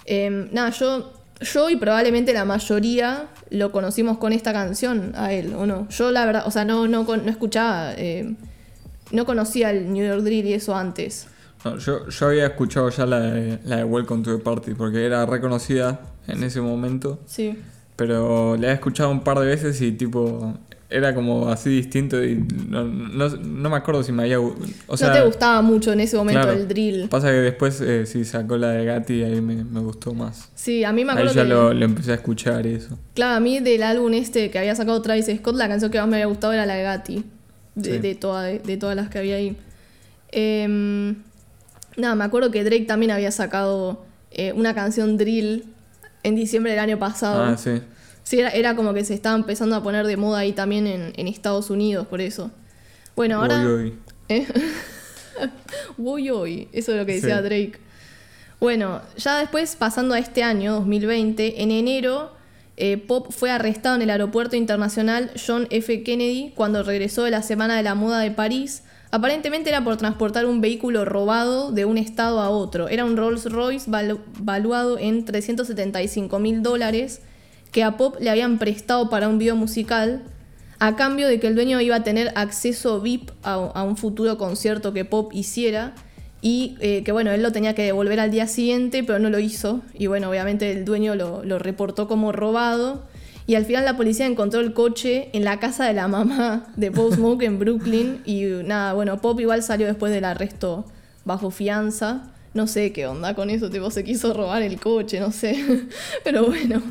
[0.06, 5.54] Eh, nada, yo, yo y probablemente la mayoría lo conocimos con esta canción a él,
[5.54, 5.88] ¿o no?
[5.90, 8.34] Yo la verdad, o sea, no, no, no escuchaba, eh,
[9.12, 11.26] no conocía el New York Drill y eso antes.
[11.64, 15.04] No, yo, yo había escuchado ya la de, la de Welcome to the Party porque
[15.04, 17.58] era reconocida en ese momento, Sí.
[17.96, 20.54] pero la he escuchado un par de veces y tipo
[20.90, 22.36] era como así distinto y
[22.68, 24.40] no, no, no me acuerdo si me había...
[24.40, 26.58] O sea, no te gustaba mucho en ese momento claro.
[26.58, 27.08] el drill.
[27.10, 30.48] Pasa que después eh, sí sacó la de Gatti y ahí me, me gustó más.
[30.54, 31.48] Sí, a mí me Ahí acuerdo ya que...
[31.48, 32.98] lo, lo empecé a escuchar y eso.
[33.14, 36.08] Claro, a mí del álbum este que había sacado Travis Scott, la canción que más
[36.08, 37.24] me había gustado era la de Gatti.
[37.74, 37.98] De, Sí.
[37.98, 39.56] de, toda- de todas las que había ahí.
[40.32, 41.16] Em,
[41.96, 45.64] nada, me acuerdo que Drake también había sacado eh, una canción drill
[46.22, 47.42] en diciembre del año pasado.
[47.44, 47.80] Ah, sí.
[48.28, 51.12] Sí, era, era como que se estaba empezando a poner de moda ahí también en,
[51.16, 52.50] en Estados Unidos, por eso.
[53.16, 53.64] Bueno, ahora...
[53.66, 53.94] Uy.
[54.28, 54.46] ¿Eh?
[55.96, 57.42] Voy hoy, eso es lo que decía Sí.
[57.44, 57.78] Drake.
[58.60, 62.32] Bueno, ya después, pasando a este año, 2020, en enero,
[62.76, 66.02] eh, Pop fue arrestado en el aeropuerto internacional John F.
[66.02, 68.82] Kennedy cuando regresó de la Semana de la Moda de París.
[69.10, 72.88] Aparentemente era por transportar un vehículo robado de un estado a otro.
[72.88, 77.22] Era un Rolls Royce valu- valuado en 375 mil dólares
[77.72, 80.22] que a Pop le habían prestado para un video musical
[80.78, 84.92] a cambio de que el dueño iba a tener acceso VIP a, un futuro concierto
[84.92, 85.94] que Pop hiciera
[86.40, 89.40] y eh, que bueno, él lo tenía que devolver al día siguiente, pero no lo
[89.40, 93.02] hizo y bueno, obviamente el dueño lo, lo reportó como robado
[93.48, 96.92] y al final la policía encontró el coche en la casa de la mamá de
[96.92, 100.84] Pop Smoke en Brooklyn y nada, bueno, Pop igual salió después del arresto
[101.24, 102.30] bajo fianza.
[102.54, 105.88] No sé qué onda con eso, tipo se quiso robar el coche, no sé.
[106.24, 106.82] Pero bueno.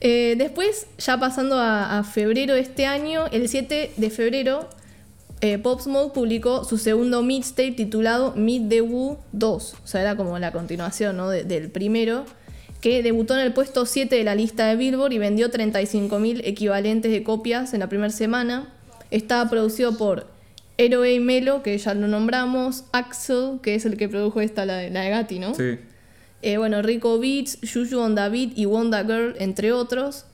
[0.00, 4.68] Eh, después, ya pasando a, febrero de este año, el 7 de febrero,
[5.40, 9.74] eh, Pop Smoke publicó su segundo mixtape titulado Meet the Woo 2.
[9.82, 11.28] O sea, era como la continuación ¿no?
[11.30, 12.24] de- del primero,
[12.80, 17.10] que debutó en el puesto 7 de la lista de Billboard y vendió 35.000 equivalentes
[17.10, 18.72] de copias en la primera semana.
[19.10, 20.26] Estaba producido por
[20.76, 24.88] Eroe y Melo, que ya lo nombramos, Axel, que es el que produjo esta, la
[24.90, 25.54] la de Gatti, ¿no?
[25.56, 25.78] Sí.
[26.42, 30.24] Eh, bueno, Rico Beats, Juju on David y Wanda Girl, entre otros.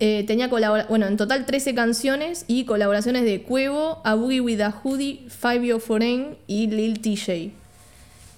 [0.00, 4.70] Eh, tenía bueno, en total 13 canciones y colaboraciones de Cuevo, A Boogie with a
[4.70, 7.50] Hoodie, Fabio Foreign y Lil TJ.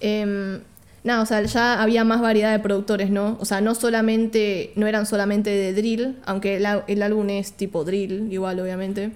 [0.00, 0.61] Em,
[1.04, 3.37] nada, o sea, ya había más variedad de productores, ¿no?
[3.40, 7.52] O sea, no solamente, no eran solamente de drill, aunque el, au- el álbum es
[7.52, 9.11] tipo drill, igual, obviamente.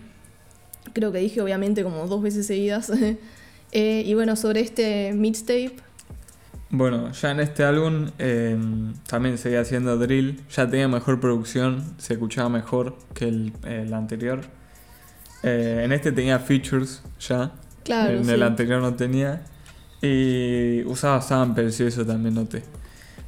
[0.93, 2.91] Creo que dije, obviamente, como dos veces seguidas.
[3.77, 5.73] Eh, y bueno, sobre este mixtape,
[6.77, 8.59] Bueno, ya en este álbum eh,
[9.07, 14.41] también seguía haciendo drill, ya tenía mejor producción, se escuchaba mejor que el, el anterior.
[15.45, 17.53] Eh, en este tenía features ya,
[17.85, 18.17] claro.
[18.17, 18.31] en sí.
[18.33, 19.45] el anterior no tenía.
[20.03, 22.65] Y usaba samples y eso también noté.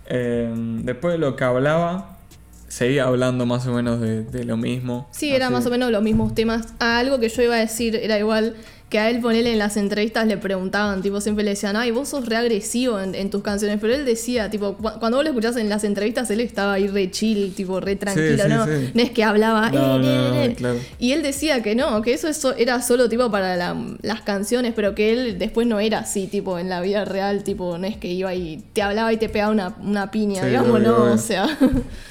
[0.07, 2.19] Eh, después de lo que hablaba,
[2.67, 5.09] seguía hablando más o menos de, de lo mismo.
[5.13, 6.75] Sí, era más o menos los mismos temas.
[6.81, 8.57] Ah, algo que yo iba a decir era igual
[8.89, 12.09] que a él ponerle en las entrevistas le preguntaban, tipo, siempre le decían, ay, vos
[12.11, 15.31] sos re agresivo en, en tus canciones, pero él decía, tipo, cu- cuando vos lo
[15.31, 18.65] escuchás en las entrevistas, él estaba ahí re chill, tipo, re tranquilo, sí, ¿no?
[18.65, 18.91] sí.
[18.95, 20.55] No es que hablaba, No, "Eh, no, eh, no, eh".
[20.57, 20.79] claro.
[21.01, 24.73] Y él decía que no, que eso, eso era solo tipo para la- las canciones,
[24.77, 27.97] pero que él después no era así, tipo, en la vida real, tipo, no es
[27.97, 31.49] que iba y te hablaba y te pegaba una, una piña, digamos, no, o sea,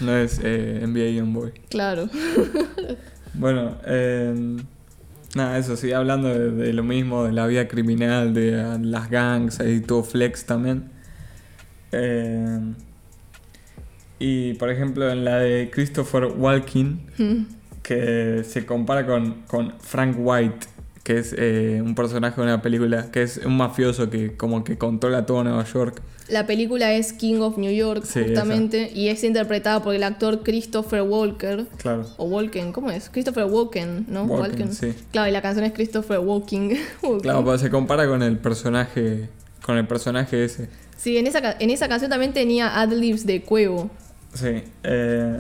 [0.02, 1.54] No es eh, NBA Youngboy.
[1.70, 2.10] claro.
[3.34, 4.58] Bueno, eh,
[5.36, 9.10] nada, eso sí, hablando de, de lo mismo, de la vida criminal, de eh, las
[9.10, 10.92] gangs, ahí todo flex también.
[11.92, 12.74] Eh,
[14.20, 17.48] y por ejemplo, en la de Christopher Walken,
[17.84, 20.68] que se compara con, con Frank White,
[21.06, 24.80] que es eh, un personaje de una película, que es un mafioso que como que
[24.80, 26.02] controla todo Nueva York.
[26.30, 30.42] La película es King of New York, Sí, justamente, y es interpretada por el actor
[30.42, 31.68] Christopher Walker.
[31.78, 32.08] Claro.
[32.18, 33.12] O Walken, ¿cómo es?
[33.12, 34.24] Christopher Walken, ¿no?
[34.24, 34.96] Walken, sí.
[35.12, 36.70] Claro, y la canción es Christopher Walking.
[37.04, 37.20] Walken.
[37.20, 39.30] Claro, pero se compara con el personaje,
[39.64, 40.70] con el personaje ese.
[40.98, 43.92] Sí, en esa, en esa canción también tenía adlibs de Cuevo.
[44.34, 44.64] Sí.
[44.82, 45.38] eh,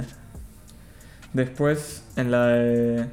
[1.33, 3.05] después, en la de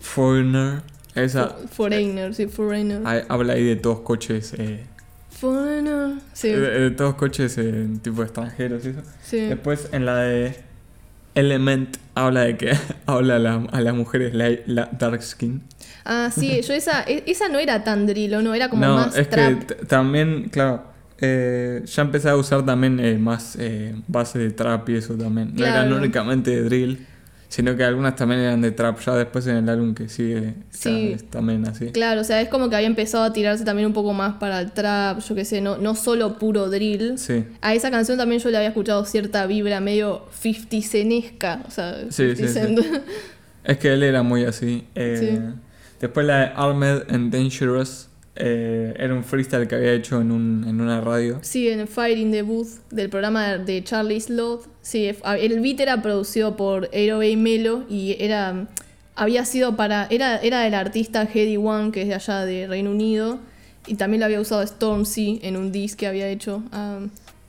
[0.00, 0.80] Foreigner,
[1.14, 3.02] esa Foreigner, sí, Foreigner.
[3.04, 4.84] hay- habla ahí de todos coches, eh,
[5.30, 9.02] Foreigner, sí, de, de todos coches eh, tipo extranjeros y eso.
[9.22, 9.40] sí.
[9.40, 10.56] Después, en la de
[11.34, 12.72] Element, habla de que
[13.06, 15.62] habla a, la- a las mujeres la, la dark skin.
[16.04, 18.54] Ah, sí, yo esa, e- esa no era tan drill, ¿o no?
[18.54, 19.64] Era como no, más es trap.
[19.66, 20.82] que también, claro,
[21.20, 25.50] eh, ya empecé a usar también eh, más eh, base de trap y eso también.
[25.50, 25.96] No Claro.
[25.96, 27.06] únicamente de drill,
[27.48, 28.98] sino que algunas también eran de trap.
[29.00, 31.12] Ya después en el álbum que sigue, Sí.
[31.14, 31.86] es también así.
[31.92, 34.60] Claro, o sea, es como que había empezado a tirarse también un poco más para
[34.60, 37.18] el trap, yo qué sé, no, no solo puro drill.
[37.18, 41.70] Sí, A esa canción también yo le había escuchado cierta vibra medio 50 cenesca, o
[41.70, 42.78] sea, Sí, 50 sí, Cent.
[43.64, 44.84] es que él era muy así.
[44.94, 45.40] Eh,
[46.00, 48.08] Después la de Armed and Dangerous.
[48.36, 51.40] eh, era un freestyle que había hecho en, un, en una radio.
[51.42, 54.66] Sí, en Fire in the Booth del programa de Charlie Sloth.
[54.88, 58.66] Sí, el beat era producido por Aero y Melo y era
[59.16, 62.90] había sido para era era del artista Heady One que es de allá de Reino
[62.90, 63.38] Unido
[63.86, 66.62] y también lo había usado Stormzy en un disc que había hecho.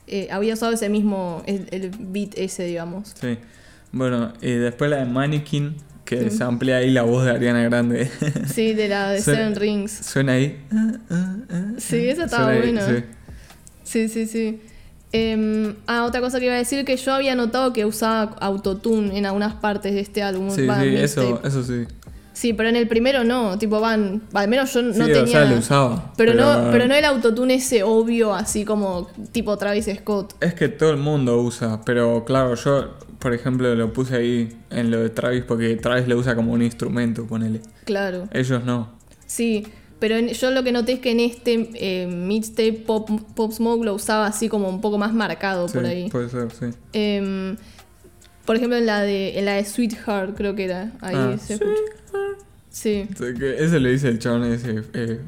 [0.08, 3.15] eh, había usado ese mismo el, el beat ese, digamos.
[3.21, 3.38] Sí.
[3.93, 8.10] Bueno, y después la de Mannequin, que se amplía ahí la voz de Ariana Grande.
[8.54, 9.91] Sí, de la de Seven Rings.
[9.93, 10.60] Suena ahí.
[11.78, 12.86] Sí, esa estaba buena.
[12.86, 13.04] sí.
[13.86, 14.62] Sí, sí, sí.
[15.12, 19.17] Em, ah, otra cosa que iba a decir que yo había notado que usaba autotune
[19.17, 20.52] en algunas partes de este álbum.
[20.52, 21.88] Sí, sí, eso, eso sí.
[22.39, 25.24] Sí, pero en el primero no, tipo van, al menos yo no sí, tenía.
[25.24, 26.13] o sea, lo usaba.
[26.15, 30.36] pero, no, pero no el autotune ese obvio, así como tipo Travis Scott.
[30.39, 34.89] Es que todo el mundo usa, pero claro, yo, por ejemplo, lo puse ahí en
[34.89, 37.60] lo de Travis porque Travis lo usa como un instrumento, ponele.
[37.84, 38.30] Claro.
[38.32, 38.89] Ellos no.
[39.26, 39.67] Sí,
[39.99, 43.83] pero en- yo lo que noté es que en este eh, mixtape Pop, Pop Smoke
[43.85, 46.09] lo usaba así como un poco más marcado Sí, por ahí.
[46.09, 46.65] puede ser, sí.
[46.93, 47.57] Em,
[48.45, 50.91] por ejemplo, en la de en la de Sweetheart, creo que era.
[51.01, 51.71] Ahí Ah, se escucha.
[52.69, 53.07] Sí.
[53.57, 55.19] Ese lo dice el chabón ese, eh,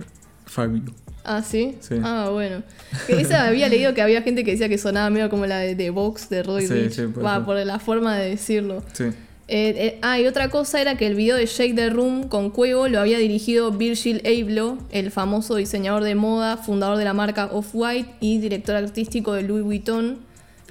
[0.45, 0.83] Fabio.
[1.23, 1.77] Ah, ¿sí?
[1.81, 1.95] Sí.
[2.03, 2.63] Ah, bueno.
[3.05, 5.75] Que esa había leído que había gente que decía que sonaba medio como la de,
[5.75, 6.99] de Vox de Roy Sí, Rich.
[7.23, 8.83] Va, por la forma de decirlo.
[8.93, 9.05] Sí.
[9.53, 12.51] Eh, eh, ah, y otra cosa era que el video de Shake the Room con
[12.51, 17.49] Cuevo lo había dirigido Virgil Abloh, el famoso diseñador de moda, fundador de la marca
[17.51, 20.19] Off-White y director artístico de Louis Vuitton.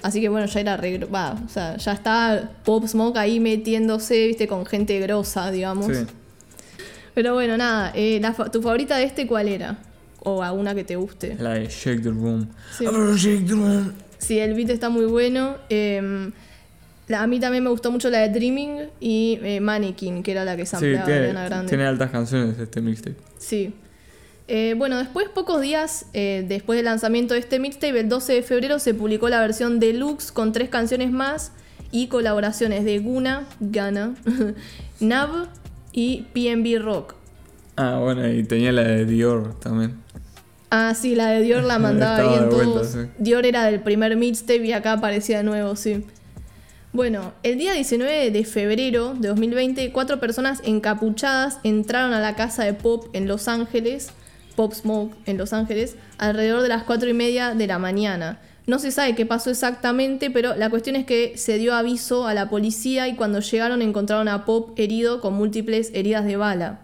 [0.00, 4.28] Así que bueno, ya era re, va, o sea, ya estaba Pop Smoke ahí metiéndose,
[4.28, 5.94] viste, con gente grosa, digamos.
[5.94, 6.06] Sí.
[7.12, 9.76] Pero bueno, nada, eh, la ¿tu favorita de este cuál era?
[10.20, 11.36] O alguna que te guste.
[11.38, 12.48] La de Shake the Room.
[12.78, 12.84] Sí.
[12.84, 13.92] I'm gonna shake the room.
[14.16, 15.58] Sí, el beat está muy bueno.
[15.68, 16.30] eh,
[17.10, 20.44] la- a mí también me gustó mucho la de Dreaming y eh, Mannequin, que era
[20.44, 21.68] la que Sí, sampleaba tiene, Ariana Grande.
[21.68, 23.16] tiene altas canciones este mixtape.
[23.38, 23.74] Sí.
[24.48, 28.42] Eh, bueno, después, pocos días eh, después del lanzamiento de este mixtape, el 12 de
[28.42, 31.52] febrero, se publicó la versión deluxe con tres canciones más
[31.92, 34.14] y colaboraciones de Guna, Gana,
[35.00, 35.48] Nav
[35.92, 37.14] y PNB Rock.
[37.76, 39.94] Ah, bueno, y tenía la de Dior también.
[40.70, 42.86] Ah, sí, la de Dior la mandaba ahí Estaba en de vuelta, todos.
[42.88, 42.98] sí.
[43.18, 46.04] Dior era del primer mixtape y acá aparecía de nuevo, sí.
[46.92, 52.64] Bueno, el día 19 de febrero de 2020, cuatro personas encapuchadas entraron a la casa
[52.64, 54.10] de Pop en Los Ángeles,
[54.56, 58.40] Pop Smoke en Los Ángeles, alrededor de las cuatro y media de la mañana.
[58.66, 62.34] No se sabe qué pasó exactamente, pero la cuestión es que se dio aviso a
[62.34, 66.80] la policía y cuando llegaron encontraron a Pop herido con múltiples heridas de bala.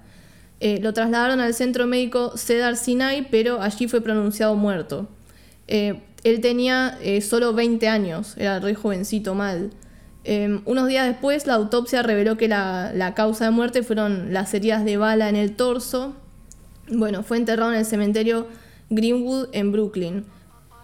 [0.61, 5.09] Eh, lo trasladaron al centro médico Cedar Sinai, pero allí fue pronunciado muerto.
[5.67, 9.73] Eh, él tenía eh, solo 20 años, era re jovencito mal.
[10.29, 14.53] Em, unos días después, la autopsia reveló que la, la causa de muerte fueron las
[14.55, 16.15] heridas de bala en el torso.
[16.91, 18.49] Bueno, fue enterrado en el cementerio
[18.91, 20.25] Greenwood en Brooklyn.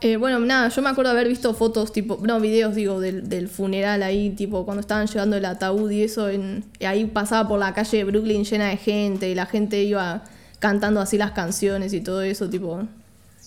[0.01, 3.49] Eh, bueno, nada, yo me acuerdo haber visto fotos, tipo, no, videos, digo, del, del
[3.49, 7.73] funeral ahí, tipo, cuando estaban llevando el ataúd y eso, en, ahí pasaba por la
[7.73, 10.25] calle de Brooklyn llena de gente y la gente iba
[10.59, 12.83] cantando así las canciones y todo eso, tipo,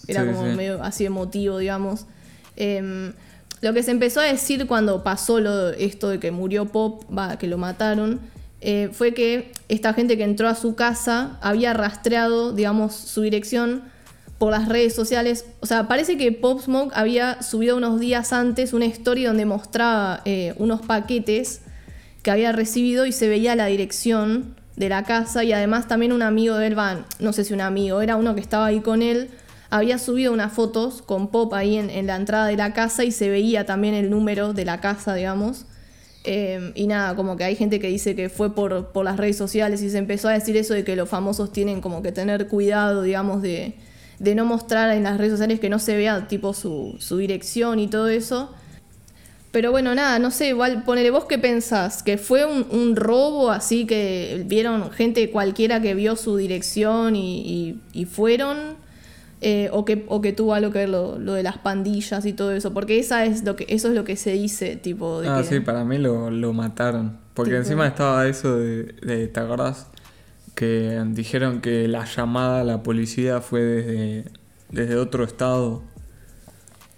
[0.08, 0.56] era Sí, como sí.
[0.56, 2.06] medio así emotivo, digamos.
[2.56, 3.12] Em,
[3.62, 7.38] lo que se empezó a decir cuando pasó lo, esto de que murió Pop, va,
[7.38, 8.20] que lo mataron,
[8.62, 13.84] eh, fue que esta gente que entró a su casa había rastreado, digamos, su dirección
[14.38, 15.46] por las redes sociales.
[15.60, 20.22] O sea, parece que Pop Smoke había subido unos días antes una story donde mostraba
[20.26, 21.62] eh, unos paquetes
[22.22, 26.22] que había recibido y se veía la dirección de la casa y además también un
[26.22, 26.76] amigo de él,
[27.20, 29.30] no sé si un amigo, era uno que estaba ahí con él,
[29.76, 33.30] había subido unas fotos con Pop ahí en, la entrada de la casa y se
[33.30, 35.66] veía también el número de la casa, digamos.
[36.24, 39.82] Eh, y nada, como que hay gente que dice que fue por, las redes sociales
[39.82, 43.02] y se empezó a decir eso de que los famosos tienen como que tener cuidado,
[43.02, 43.76] digamos, de,
[44.20, 48.08] no mostrar en las redes sociales que no se vea tipo su, dirección y todo
[48.08, 48.52] eso.
[49.52, 53.86] Pero bueno, nada, no sé, igual ponele vos qué pensás, que fue un, robo así
[53.86, 58.85] que vieron gente cualquiera que vio su dirección y- y fueron,
[59.48, 62.34] Eh, o, que, o que tuvo algo que ver lo, lo de las pandillas y
[62.34, 65.28] todo eso, porque esa es lo que, eso es lo que se dice, tipo de
[65.30, 65.48] Ah, que...
[65.48, 67.20] sí, para mí lo, lo mataron.
[67.36, 69.86] Porque Tipo- encima estaba eso de, de, ¿te acordás?
[70.56, 74.26] Que dijeron que la llamada a la policía fue desde,
[74.72, 75.84] desde otro estado.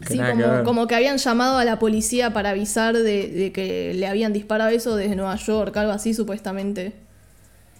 [0.07, 3.51] Sí, nada que como, como que habían llamado a la policía para avisar de, de
[3.51, 6.93] que le habían disparado eso desde Nueva York, algo así supuestamente.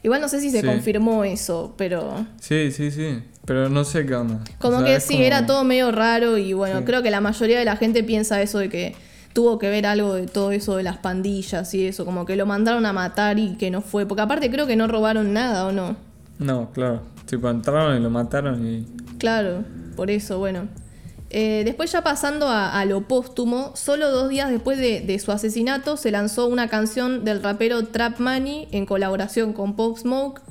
[0.04, 0.68] Igual no sé si se Sí.
[0.68, 2.26] confirmó eso, pero...
[2.42, 3.20] Sí, sí, sí.
[3.48, 4.40] Pero no sé qué onda.
[4.60, 6.86] Como O sea, que sí, como- era todo medio raro y bueno, Sí.
[6.86, 8.94] creo que la mayoría de la gente piensa eso de que
[9.34, 12.46] tuvo que ver algo de todo eso de las pandillas y eso, como que lo
[12.46, 15.72] mandaron a matar y que no fue, porque aparte creo que no robaron nada o
[15.72, 15.96] no.
[16.40, 17.02] No, claro.
[17.26, 18.86] Tipo, entraron y lo mataron y.
[19.18, 19.64] Claro,
[19.96, 20.68] por eso, bueno.
[21.30, 25.32] Eh, después ya pasando a, a lo póstumo, solo dos días después de, de su
[25.32, 30.42] asesinato se lanzó una canción del rapero Trap Money en colaboración con Pop Smoke.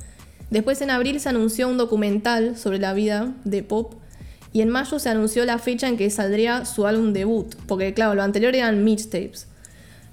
[0.49, 3.93] Después en abril se anunció un documental sobre la vida de Pop.
[4.53, 8.15] Y en mayo se anunció la fecha en que saldría su álbum debut, porque claro,
[8.15, 9.47] lo anterior eran mixtapes.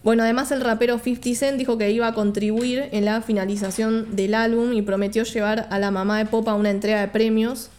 [0.02, 4.34] Bueno, además el rapero 50 Cent dijo que iba a contribuir en la finalización del
[4.34, 7.70] álbum y prometió llevar a la mamá de Pop a una entrega de premios.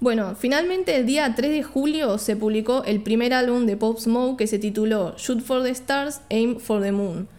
[0.01, 4.37] Bueno, finalmente el día 3 de julio se publicó el primer álbum de Pop Smoke
[4.37, 7.29] que se tituló Shoot for the Stars, Aim for the Moon.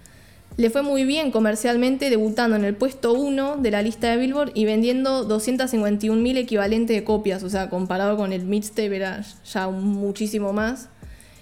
[0.56, 4.52] Le fue muy bien comercialmente, debutando en el puesto 1 de la lista de Billboard
[4.54, 10.54] y vendiendo 251.000 equivalentes de copias, o sea, comparado con el mixtape era ya muchísimo
[10.54, 10.88] más.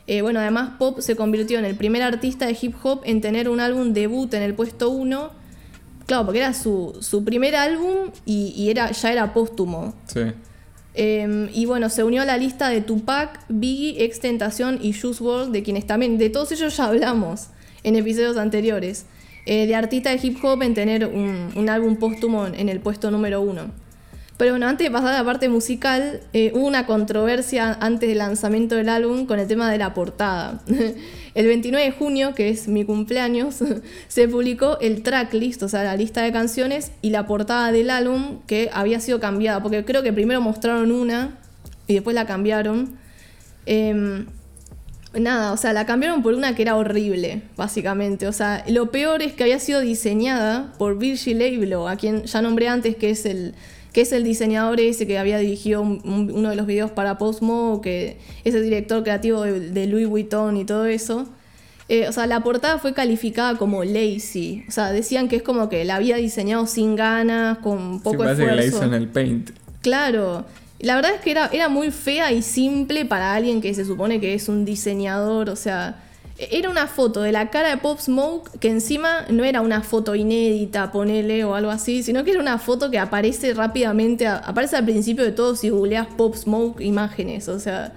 [0.08, 3.48] Eh, bueno, además Pop se convirtió en el primer artista de hip hop en tener
[3.48, 5.37] un álbum debut en el puesto 1.
[6.08, 9.94] Claro, porque era su, su primer álbum y, y era, ya era póstumo.
[10.06, 10.22] Sí.
[10.94, 15.52] Eh, y bueno, se unió a la lista de Tupac, Biggie, Extentación y Juice WRLD,
[15.52, 17.48] de quienes también, de todos ellos ya hablamos
[17.84, 19.04] en episodios anteriores.
[19.46, 23.10] eh, de artista de hip hop en tener un, un álbum póstumo en el puesto
[23.10, 23.70] número uno.
[24.38, 28.18] Pero bueno, antes de pasar a la parte musical, eh, hubo una controversia antes del
[28.18, 30.62] lanzamiento del álbum con el tema de la portada.
[31.34, 33.56] el 29 de junio, que es mi cumpleaños,
[34.08, 38.38] se publicó el tracklist, o sea, la lista de canciones y la portada del álbum
[38.46, 41.36] que había sido cambiada, porque creo que primero mostraron una
[41.88, 42.96] y después la cambiaron.
[43.66, 44.26] Em,
[45.14, 48.28] nada, o sea, la cambiaron por una que era horrible, básicamente.
[48.28, 52.40] O sea, lo peor es que había sido diseñada por Virgil Abloh, a quien ya
[52.40, 53.54] nombré antes, que es el
[53.98, 57.18] que es el diseñador ese que había dirigido un- un- uno de los videos para
[57.18, 61.26] Postmo, que es el director creativo de, de Louis Vuitton y todo eso.
[61.88, 64.62] Eh, o sea, la portada fue calificada como lazy.
[64.68, 68.18] O sea, decían que es como que la había diseñado sin ganas, con Sí, poco
[68.18, 68.76] parece que la esfuerzo.
[68.76, 69.50] hizo en el Paint.
[69.80, 70.44] Claro.
[70.78, 74.20] La verdad es que era, era muy fea y simple para alguien que se supone
[74.20, 75.50] que es un diseñador.
[75.50, 75.96] O sea,
[76.38, 80.14] era una foto de la cara de Pop Smoke que encima no era una foto
[80.14, 84.84] inédita, ponele o algo así, sino que era una foto que aparece rápidamente, aparece al
[84.84, 87.48] principio de todo si googleas Pop Smoke imágenes.
[87.48, 87.92] O sea,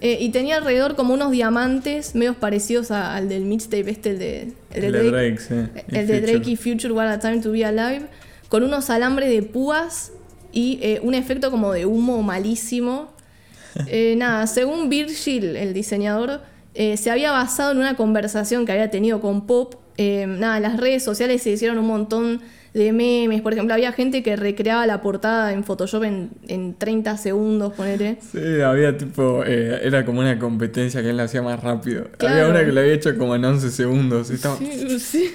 [0.00, 4.18] eh, y tenía alrededor como unos diamantes medios parecidos a- al del mixtape este, el
[4.18, 5.10] de, el Drake.
[5.10, 5.54] Drake, sí.
[5.96, 6.20] El de.
[6.22, 8.06] Drake y Future What a Time to Be Alive,
[8.48, 10.12] con unos alambres de púas
[10.52, 13.14] y eh, un efecto como de humo malísimo.
[13.88, 16.40] Eh, nada, según Virgil, el diseñador,
[16.76, 19.74] eh, se había basado en una conversación que había tenido con Pop.
[19.98, 22.40] Eh, nada, en las redes sociales se hicieron un montón
[22.74, 23.40] de memes.
[23.40, 28.18] Por ejemplo, había gente que recreaba la portada en Photoshop en, en 30 segundos, ponele.
[28.20, 32.08] Sí, había tipo, eh, era como una competencia que él la hacía más rápido.
[32.18, 32.34] Claro.
[32.34, 34.28] Había una que lo había hecho como en 11 segundos.
[34.30, 35.30] Estaba, Sí, sí.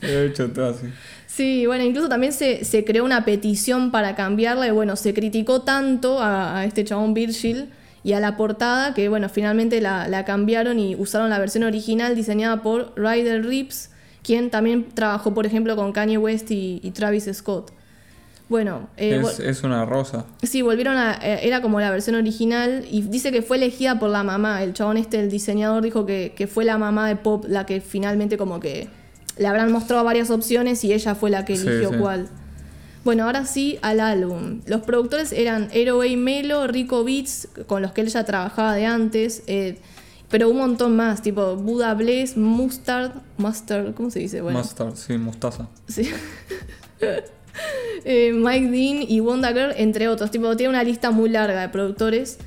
[0.00, 0.86] lo había hecho todo así.
[1.26, 5.62] Sí, bueno, incluso también se, se creó una petición para cambiarla y bueno, se criticó
[5.62, 7.68] tanto a, a este chabón Virgil
[8.02, 12.14] y a la portada que bueno, finalmente la, la cambiaron y usaron la versión original
[12.16, 13.90] diseñada por Ryder Rips,
[14.22, 17.72] quien también trabajó por ejemplo con Kanye West y, y Travis Scott.
[18.48, 20.24] Bueno, eh, es, una rosa.
[20.42, 21.14] sí, volvieron a...
[21.22, 24.64] eh, era como la versión original y dice que fue elegida por la mamá.
[24.64, 27.80] El chabón este, el diseñador, dijo que, que fue la mamá de Pop la que
[27.80, 28.88] finalmente como que
[29.38, 31.96] le habrán mostrado varias opciones y ella fue la que Sí, eligió sí.
[32.00, 32.28] cuál.
[33.04, 34.60] Bueno, ahora sí al álbum.
[34.66, 39.42] Los productores eran Aeroway Melo, Rico Beats, con los que él ya trabajaba de antes,
[39.46, 39.78] eh,
[40.28, 44.42] pero un montón más, tipo Buda Bless, Mustard, Mustard, ¿cómo se dice?
[44.42, 45.68] Bueno, Mustard, sí, mostaza.
[45.88, 46.10] Sí.
[48.04, 50.30] Eh, Mike Dean y Wanda Girl, entre otros.
[50.30, 52.38] Tipo, tiene una lista muy larga de productores.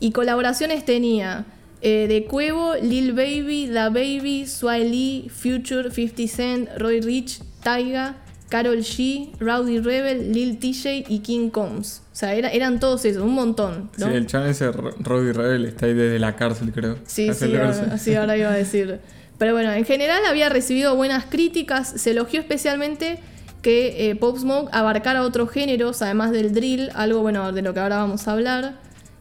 [0.00, 1.46] Y colaboraciones tenía
[1.80, 8.16] eh, de Cuevo, Lil Baby, Da Baby, Lee, Future, 50 Cent, Roy Rich, Taiga,
[8.48, 12.02] Carol G, Rowdy Rebel, Lil TJ y King Combs.
[12.12, 13.90] O sea, era- eran todos esos, un montón.
[13.98, 14.06] ¿no?
[14.08, 16.96] Sí, el chabón ese Ro- Roddy Rebel está ahí desde la cárcel, creo.
[17.06, 19.00] Sí, sí, ahora, sí, ahora iba a decir.
[19.38, 21.88] Pero bueno, en general había recibido buenas críticas.
[21.88, 23.18] Se elogió especialmente
[23.62, 27.80] que eh, Pop Smoke abarcara otros géneros, además del drill, algo bueno de lo que
[27.80, 28.76] ahora vamos a hablar.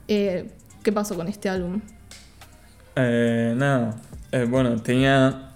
[0.08, 0.50] Eh,
[0.84, 1.82] ¿Qué pasó con este álbum?
[2.96, 3.96] Eh, nada,
[4.32, 5.52] eh, bueno, tenía,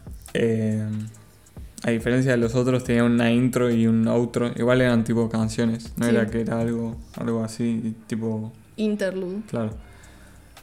[1.84, 4.52] a diferencia de los otros, tenía una intro y un outro.
[4.56, 6.16] Igual eran tipo canciones, no Sí.
[6.16, 9.42] era que era algo, algo así, tipo, Interlude.
[9.50, 9.72] claro.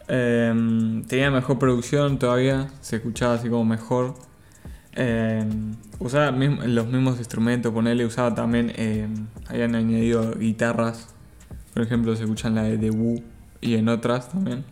[0.08, 4.14] Eh, tenía mejor producción todavía, se escuchaba así como mejor.
[4.94, 5.44] Eh,
[5.98, 9.06] usaba mismo- los mismos instrumentos, ponerle, usaba también, eh,
[9.48, 11.08] habían añadido guitarras.
[11.74, 13.22] Por ejemplo, se escuchan la de The Woo
[13.60, 14.64] y en otras también.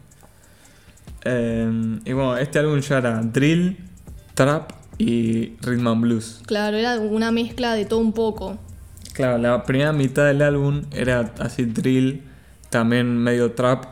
[2.05, 3.77] Y bueno, este álbum ya era drill,
[4.35, 6.41] trap y rhythm and blues.
[6.47, 8.59] Claro, era una mezcla de todo un poco.
[9.13, 12.23] Claro, la primera mitad del álbum era así drill,
[12.71, 13.85] también medio trap.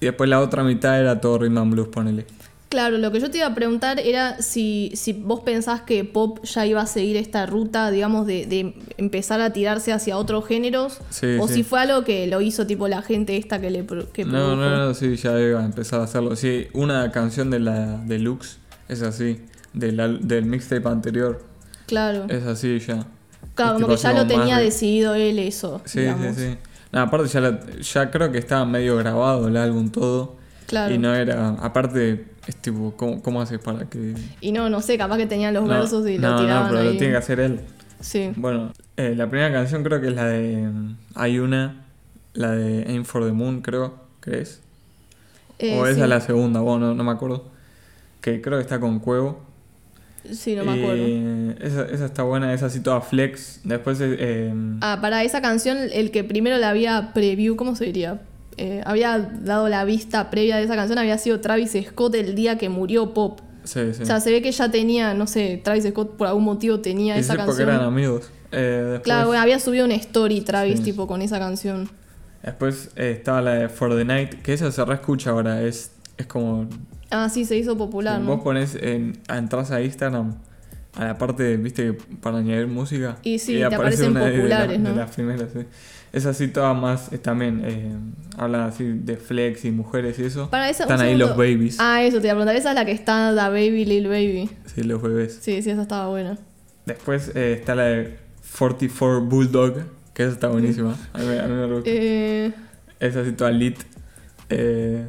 [0.00, 2.26] Y después la otra mitad era todo rhythm and blues, ponele.
[2.68, 6.42] Claro, lo que yo te iba a preguntar era si, si vos pensás que Pop
[6.44, 10.98] ya iba a seguir esta ruta, digamos, de, de empezar a tirarse hacia otros géneros,
[11.10, 11.54] Sí, o sí.
[11.54, 14.56] si fue algo que lo hizo tipo la gente esta que le que No, produjo.
[14.56, 16.34] no, no, sí, ya iba a empezar a hacerlo.
[16.34, 19.40] Sí, una canción de la deluxe es así,
[19.76, 21.44] del, del mixtape anterior,
[21.86, 22.26] Claro.
[22.28, 23.06] es así ya.
[23.54, 25.80] Claro, como que ya lo tenía de- decidido él eso.
[25.84, 26.34] Sí, digamos.
[26.36, 26.58] sí, sí.
[26.92, 30.36] No, aparte ya, la- ya creo que estaba medio grabado el álbum todo.
[30.66, 30.92] Claro.
[30.92, 34.14] Y no era, aparte, es tipo, ¿cómo, cómo haces para que...
[34.40, 36.68] Y no, no sé, capaz que tenían los no, versos y no, lo tiraban No,
[36.70, 36.86] pero ahí.
[36.86, 37.60] lo tiene que hacer él.
[38.00, 38.32] Sí.
[38.36, 40.56] Bueno, eh, la primera canción creo que es la de...
[40.66, 41.84] mm, Hay una,
[42.34, 44.60] la de Aim for the Moon, creo que es.
[45.60, 46.00] Eh, o esa sí.
[46.02, 47.44] es la segunda, bueno, no, no me acuerdo.
[48.20, 49.45] Que creo que está con Cuevo.
[50.32, 51.06] Sí, no me acuerdo.
[51.06, 53.60] Y esa, esa está buena, esa así toda flex.
[53.64, 57.86] Después, eh, eh, Ah, para esa canción, el que primero la había preview, ¿cómo se
[57.86, 58.20] diría?
[58.58, 62.56] Eh, había dado la vista previa de esa canción había sido Travis Scott el día
[62.56, 63.40] que murió Pop.
[63.64, 64.02] Sí, sí.
[64.02, 67.16] O sea, se ve que ya tenía, no sé, Travis Scott por algún motivo tenía
[67.16, 67.68] Y esa sí, porque canción.
[67.68, 68.30] eran amigos.
[68.52, 70.84] Eh, después, Claro, bueno, había subido una story Travis Sí.
[70.84, 71.90] tipo con esa canción.
[72.42, 75.62] después eh, estaba la de For the Night, que esa se reescucha ahora.
[75.62, 76.68] Es, es como.
[77.10, 78.42] Ah, sí, se hizo popular, Vos ¿no?
[78.44, 80.34] pones en, entras a Instagram
[80.96, 81.92] a la parte, viste,
[82.22, 83.16] para añadir música.
[83.22, 84.96] Y sí, te aparece aparecen una de- de la- populares, de ¿no?
[84.96, 85.60] las primeras, sí.
[86.12, 87.92] Es así toda más, eh, también, eh,
[88.38, 90.48] hablan así de flex y mujeres y eso.
[90.48, 91.26] Para esa, Están ahí segundo.
[91.26, 91.76] los babies.
[91.78, 92.56] Ah, eso te iba a preguntar.
[92.56, 94.50] Esa es la que está la Baby Lil Baby.
[94.64, 95.38] Sí, los bebés.
[95.42, 96.38] Sí, sí, esa estaba buena.
[96.86, 98.16] Después eh, está la de
[98.58, 99.74] 44 Bulldog,
[100.14, 100.96] que esa está buenísima.
[101.12, 101.90] A mí, me- a mí me gusta.
[101.92, 102.52] Eh,
[102.98, 103.76] Es así toda lit.
[104.48, 105.06] Eh,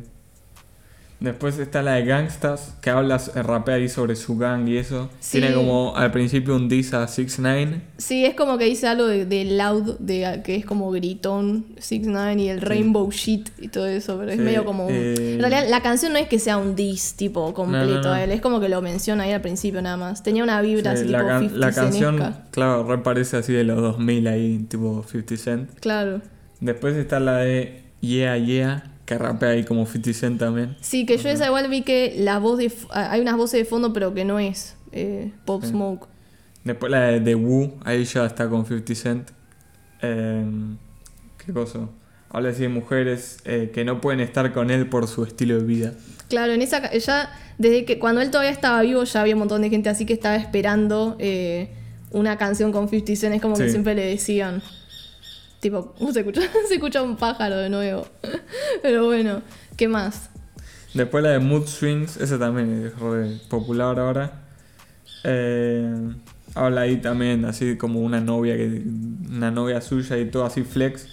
[1.20, 5.10] después está la de Gangstas, que hablas, eh, rapea ahí sobre su gang y eso.
[5.20, 5.40] Sí.
[5.40, 9.08] Tiene como al principio un diss a 6 9 sí, es como que dice algo
[9.08, 13.68] de, de loud, de, que es como gritón, 6 9 y el rainbow shit y
[13.70, 14.86] todo eso, pero es medio como...
[14.88, 17.96] un- eh, En realidad la canción no es que sea un diss tipo completo No,
[17.96, 18.12] no, no.
[18.14, 20.22] a él, es como que lo menciona ahí al principio nada más.
[20.24, 22.44] Tenía una vibra así la, tipo can- 50 la canción, cenesca.
[22.52, 25.70] claro, reparece así de los 2000 ahí, tipo 50 Cent.
[25.80, 26.22] Claro.
[26.60, 30.76] Después está la de Yeah Yeah, que rapea ahí como 50 Cent también.
[30.82, 32.72] Sí, que yo esa igual vi que la voz de...
[32.92, 35.70] ah, Hay unas voces de fondo, pero que no es eh, Pop Sí.
[35.72, 36.08] Smoke.
[36.66, 39.30] Después la de Woo, ahí ya está con 50 Cent.
[40.02, 40.46] Eh,
[41.44, 41.88] ¿Qué cosa?
[42.30, 45.64] Habla así de mujeres eh, que no pueden estar con él por su estilo de
[45.64, 45.94] vida.
[46.28, 49.62] Claro, en esa ya desde que cuando él todavía estaba vivo ya había un montón
[49.62, 51.70] de gente así que estaba esperando eh,
[52.12, 54.62] una canción con 50 Cent, es como que siempre le decían
[55.60, 58.08] tipo, se escucha se escucha un pájaro de nuevo.
[58.82, 59.42] Pero bueno,
[59.76, 60.30] ¿qué más?
[60.94, 64.42] Después la de Mood Swings, esa también es re popular ahora.
[65.24, 65.94] Eh,
[66.56, 68.82] habla ahí también así como una novia que
[69.30, 71.08] una novia suya y todo así flex.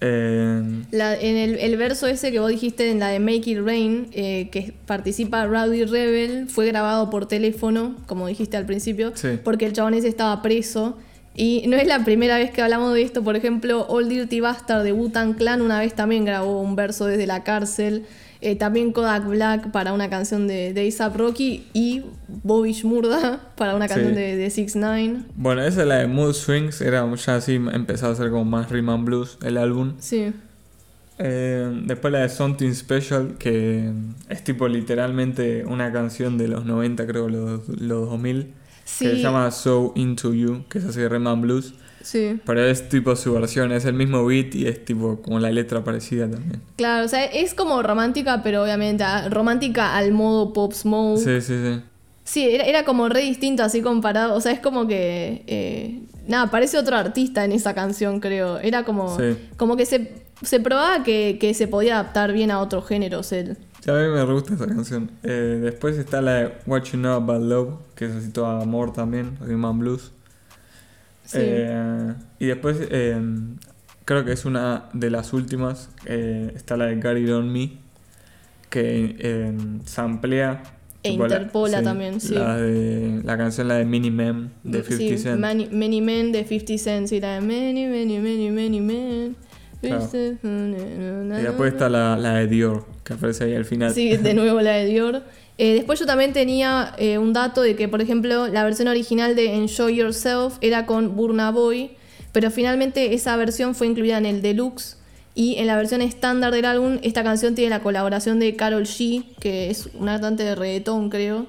[0.00, 3.58] Eh, La- en el, el verso ese que vos dijiste en la de Make It
[3.64, 9.38] Rain, eh, que participa Rowdy Rebel, fue grabado por teléfono, como dijiste al principio, Sí.
[9.42, 10.98] porque el chabón ese estaba preso.
[11.36, 14.84] Y no es la primera vez que hablamos de esto, por ejemplo, Old Dirty Bastard
[14.84, 18.04] de Wu-Tang Clan una vez también grabó un verso desde la cárcel.
[18.40, 22.02] Eh, también Kodak Black para una canción de, de A$AP Rocky y
[22.42, 24.20] Bobby Shmurda para una canción Sí.
[24.20, 28.12] de, de 6 9 bueno, esa es la de Mood Swings, era ya así empezaba
[28.12, 29.94] a ser como más rhythm and blues el álbum.
[29.98, 30.32] Sí.
[31.18, 33.90] Eh, después la de Something Special, que
[34.28, 38.52] es tipo literalmente una canción de los 90, creo, los, los 2000.
[38.84, 39.06] Sí.
[39.06, 41.74] Que se llama So Into You, que es así rhythm and blues.
[42.02, 42.38] Sí.
[42.44, 45.82] Pero es tipo su versión, es el mismo beat y es tipo como la letra
[45.82, 46.60] parecida también.
[46.76, 51.18] Claro, o sea, es como romántica, pero obviamente ah, romántica al modo Pop Smoke.
[51.18, 51.80] Sí, sí, sí.
[52.24, 54.34] Sí, era, era como re distinto así comparado.
[54.34, 55.44] O sea, es como que.
[55.46, 58.58] eh, nada, parece otro artista en esa canción, creo.
[58.58, 59.16] Era como.
[59.18, 59.36] Sí.
[59.56, 60.12] Como que se,
[60.42, 63.56] se probaba que, que se podía adaptar bien a otros géneros él.
[63.84, 65.10] Sí, a mí me gusta esa canción.
[65.22, 68.94] Eh, después está la de What You Know About Love, que es así todo amor
[68.94, 70.10] también, rhythm and blues.
[71.26, 71.36] Sí.
[71.40, 73.20] Eh, y después eh,
[74.06, 75.90] creo que es una de las últimas.
[76.06, 77.72] eh, está la de It On Me,
[78.70, 79.52] que eh,
[79.84, 80.62] samplea.
[81.02, 82.32] E tipo la- interpola también, sí.
[82.34, 85.38] La, de, la canción, la de Minimum, de 50 sí, Cent.
[85.38, 87.08] Many, Many Men de 50 Cent.
[87.08, 89.36] Sí, la de Many, Many, Many, Many Men.
[89.82, 90.08] Claro.
[91.38, 93.92] Y después está la, la de Dior, que aparece ahí al final.
[93.94, 95.22] Sí, de nuevo la de Dior.
[95.56, 99.36] Eh, después yo también tenía eh, un dato de que, por ejemplo, la versión original
[99.36, 101.92] de Enjoy Yourself era con Burna Boy,
[102.32, 104.96] pero finalmente esa versión fue incluida en el deluxe
[105.36, 109.24] y en la versión estándar del álbum esta canción tiene la colaboración de Carol G,
[109.38, 111.46] que es una cantante de reggaetón, creo.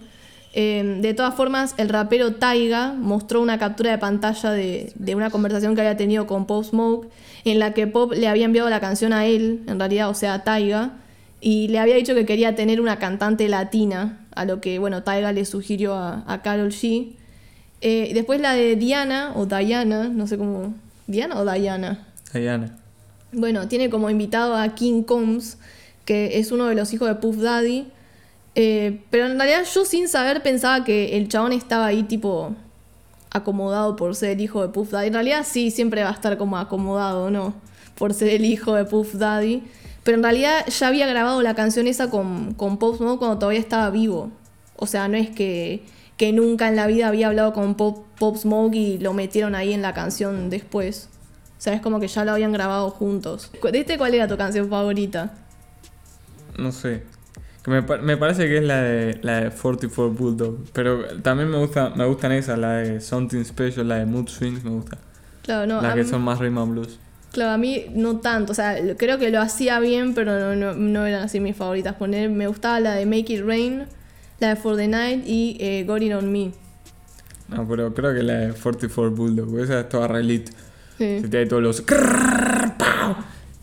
[0.54, 5.30] Eh, de todas formas, el rapero Taiga mostró una captura de pantalla de, de una
[5.30, 7.10] conversación que había tenido con Pop Smoke,
[7.44, 10.36] en la que Pop le había enviado la canción a él, en realidad, o sea,
[10.36, 10.94] a Taiga,
[11.46, 15.32] y le había dicho que quería tener una cantante latina, a lo que, bueno, Taiga
[15.32, 17.12] le sugirió a, a Carol G.
[17.82, 20.74] Eh, después la de Diana, o Diana, no sé cómo.
[21.06, 22.08] ¿Diana o Diana?
[22.34, 22.76] Diana.
[23.32, 25.60] Bueno, tiene como invitado a King Combs,
[26.04, 27.90] que es uno de los hijos de Puff Daddy.
[28.56, 32.56] Eh, pero en realidad yo sin saber pensaba que el chabón estaba ahí tipo
[33.30, 35.10] acomodado por ser el hijo de Puff Daddy.
[35.10, 37.54] En realidad sí, siempre va a estar como acomodado, ¿no?
[37.94, 39.62] Por ser el hijo de Puff Daddy.
[40.06, 43.60] Pero en realidad ya había grabado la canción esa con, con Pop Smoke cuando todavía
[43.60, 44.32] estaba vivo.
[44.78, 45.84] O sea, no es que,
[46.16, 49.74] que nunca en la vida había hablado con Pop, Pop Smoke y lo metieron ahí
[49.74, 51.10] en la canción después.
[51.58, 53.52] O sea, es como que ya lo habían grabado juntos.
[53.72, 55.34] ¿De este cuál era tu canción favorita?
[56.58, 57.04] No sé.
[57.66, 60.58] Me, me parece que es la de, la de 44 Bulldog.
[60.72, 64.64] Pero también me gusta me gustan esas, la de Something Special, la de Mood Swings,
[64.64, 65.00] me gusta.
[65.42, 67.00] Claro, no, Las que mí- son más rhythm and blues.
[67.36, 70.74] Claro, a mí no tanto, o sea, creo que lo hacía bien, pero no, no,
[70.74, 71.94] no eran así mis favoritas.
[71.96, 73.88] Poner, me gustaba la de Make It Rain,
[74.40, 76.52] la de For the Night y eh, Got It On Me.
[77.50, 80.54] No, pero creo que la de 44 Bulldog, porque esa es toda relite.
[80.98, 81.20] Sí.
[81.20, 81.84] Se te da todos los.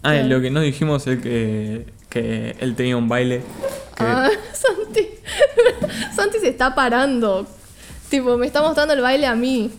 [0.02, 3.38] Ah, lo que no dijimos es que, que él tenía un baile.
[3.96, 5.08] Que, Ah, Santi.
[6.14, 7.46] Santi se está parando.
[8.10, 9.70] Tipo, me está mostrando el baile a mí.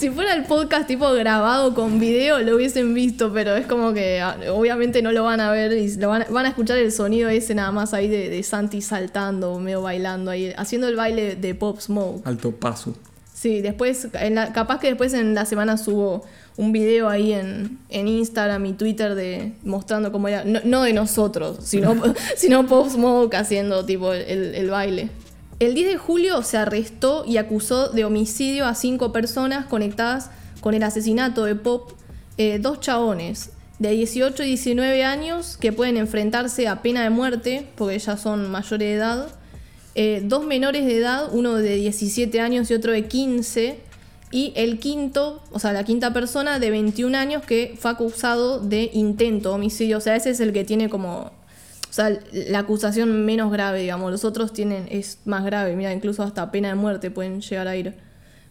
[0.00, 4.18] Si fuera el podcast tipo grabado con video lo hubiesen visto, pero es como que
[4.20, 6.90] ah, obviamente no lo van a ver y lo van, a- van a escuchar el
[6.90, 11.36] sonido ese nada más ahí de, de Santi saltando, medio bailando ahí, haciendo el baile
[11.36, 12.26] de Pop Smoke.
[12.26, 12.94] alto paso.
[13.34, 16.24] Sí, después, en la- capaz que después en la semana subo
[16.56, 20.94] un video ahí en, en Instagram y Twitter de mostrando cómo era, no, no de
[20.94, 21.94] nosotros, sino,
[22.36, 25.10] sino Pop Smoke haciendo tipo el, el baile.
[25.60, 30.30] El 10 de julio se arrestó y acusó de homicidio a cinco personas conectadas
[30.60, 31.92] con el asesinato de Pop,
[32.38, 37.68] eh, dos chabones de 18 y 19 años que pueden enfrentarse a pena de muerte
[37.76, 39.28] porque ya son mayores de edad
[39.94, 43.78] eh, dos menores de edad, uno de 17 años y otro de 15,
[44.30, 48.90] y el quinto, o sea, la quinta persona de 21 años que fue acusado de
[48.92, 51.32] intento de homicidio, o sea, ese es el que tiene como,
[51.90, 56.22] o sea, la acusación menos grave, digamos, los otros tienen, es más grave, mira, incluso
[56.22, 57.94] hasta pena de muerte pueden llegar a ir.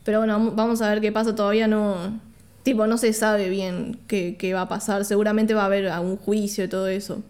[0.04, 2.20] Pero bueno, vam- vamos a ver qué pasa, todavía no,
[2.64, 6.18] tipo, no se sabe bien qué, qué va a pasar, seguramente va a haber algún
[6.18, 7.24] juicio y todo eso.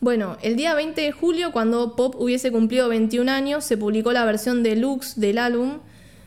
[0.00, 4.24] Bueno, el día 20 de julio, cuando Pop hubiese cumplido 21 años, se publicó la
[4.24, 5.78] versión deluxe del álbum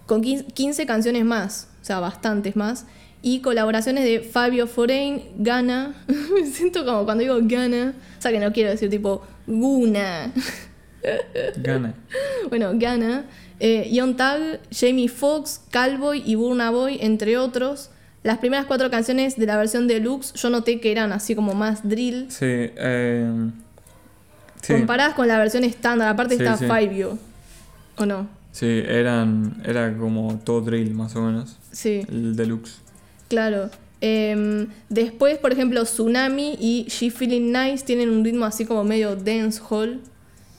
[0.07, 2.86] con 15 canciones más, o sea, bastantes más,
[3.22, 5.93] y colaboraciones de Fabio Foreign, Gana,
[6.34, 10.32] me siento como cuando digo Gana, o sea que no quiero decir tipo Guna,
[11.57, 11.93] Gana.
[12.49, 13.26] bueno, Gana,
[13.59, 17.89] eh, Young Tag, Jamie Foxx, Cowboy y Burna Boy, entre otros.
[18.22, 21.88] Las primeras cuatro canciones de la versión deluxe yo noté que eran así como más
[21.88, 23.49] drill, Sí, eh,
[24.61, 26.09] sí, comparadas con la versión estándar.
[26.09, 26.65] Aparte Sí, está sí.
[26.65, 27.17] Fabio,
[27.97, 28.28] ¿o no?
[28.51, 32.82] sí, eran, era como todo drill más o menos, Sí, el deluxe.
[33.30, 33.69] Claro.
[34.01, 39.15] Em, después, por ejemplo, Tsunami y She Feeling Nice tienen un ritmo así como medio
[39.15, 40.01] dancehall.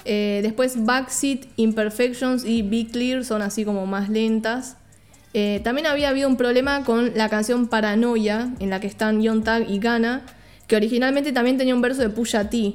[0.05, 4.77] Eh, después Backseat, Imperfections y Be Clear son así como más lentas.
[5.33, 9.45] Eh, también había habido un problema con la canción Paranoia, en la que están Young
[9.45, 10.23] Tag y Gana,
[10.67, 12.75] que originalmente también tenía un verso de Pusha T.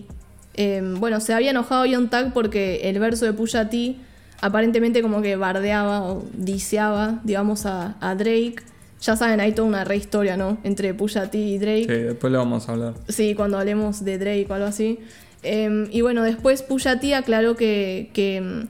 [0.56, 3.98] Eh, bueno, se había enojado Young Tag porque el verso de Pusha T
[4.42, 8.64] aparentemente como que bardeaba o diseaba, digamos, a Drake.
[9.06, 10.58] Ya saben, hay toda una re historia, ¿no?
[10.64, 11.84] Entre Pusha T y Drake.
[11.84, 12.94] Sí, después lo vamos a hablar.
[13.08, 14.98] Sí, cuando hablemos de Drake o algo así.
[15.44, 18.62] Eh, y bueno, después Pusha T aclaró que, que, mm,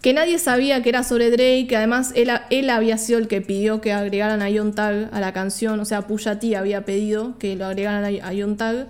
[0.00, 3.40] que nadie sabía que era sobre Drake, que además él, él había sido el que
[3.40, 7.38] pidió que agregaran a Young Tag a la canción, o sea, Pusha T había pedido
[7.38, 8.88] que lo agregaran a, Tag.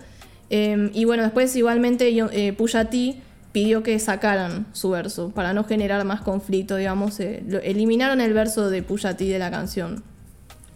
[0.49, 3.21] Eh, y bueno, después igualmente eh, Pusha T
[3.53, 7.21] pidió que sacaran su verso para no generar más conflicto, digamos.
[7.21, 10.03] eh, eliminaron el verso de Pusha T de la canción.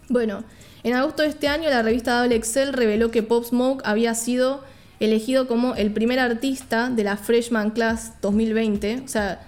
[0.09, 0.43] Bueno,
[0.83, 4.61] en agosto de este año la revista Double Excel reveló que Pop Smoke había sido
[4.99, 9.01] elegido como el primer artista de la Freshman Class 2020.
[9.05, 9.41] O sea,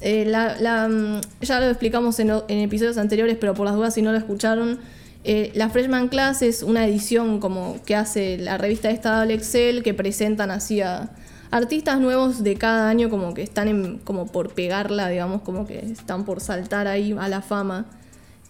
[0.00, 4.12] eh, la- mm, ya lo explicamos en episodios anteriores, pero por las dudas si no
[4.12, 4.78] lo escucharon,
[5.24, 9.82] eh, la Freshman Class es una edición como que hace la revista esta Double Excel
[9.82, 11.10] que presentan así a
[11.50, 15.78] artistas nuevos de cada año como que están en- como por pegarla, digamos, como que
[15.78, 17.86] están por saltar ahí a la fama.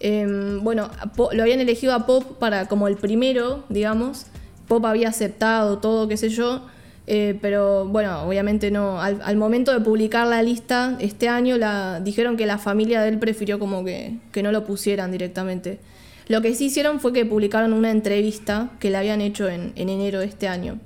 [0.05, 0.89] Em, bueno,
[1.31, 4.25] lo habían elegido a Pop para como el primero, digamos.
[4.67, 6.67] Pop había aceptado todo, qué sé yo.
[7.07, 9.01] eh, pero bueno, obviamente no.
[9.01, 13.09] Al, al momento de publicar la lista este año, la, dijeron que la familia de
[13.09, 15.79] él prefirió como que, que no lo pusieran directamente.
[16.27, 19.89] Lo que sí hicieron fue que publicaron una entrevista que le habían hecho en, en
[19.89, 20.79] enero de este año.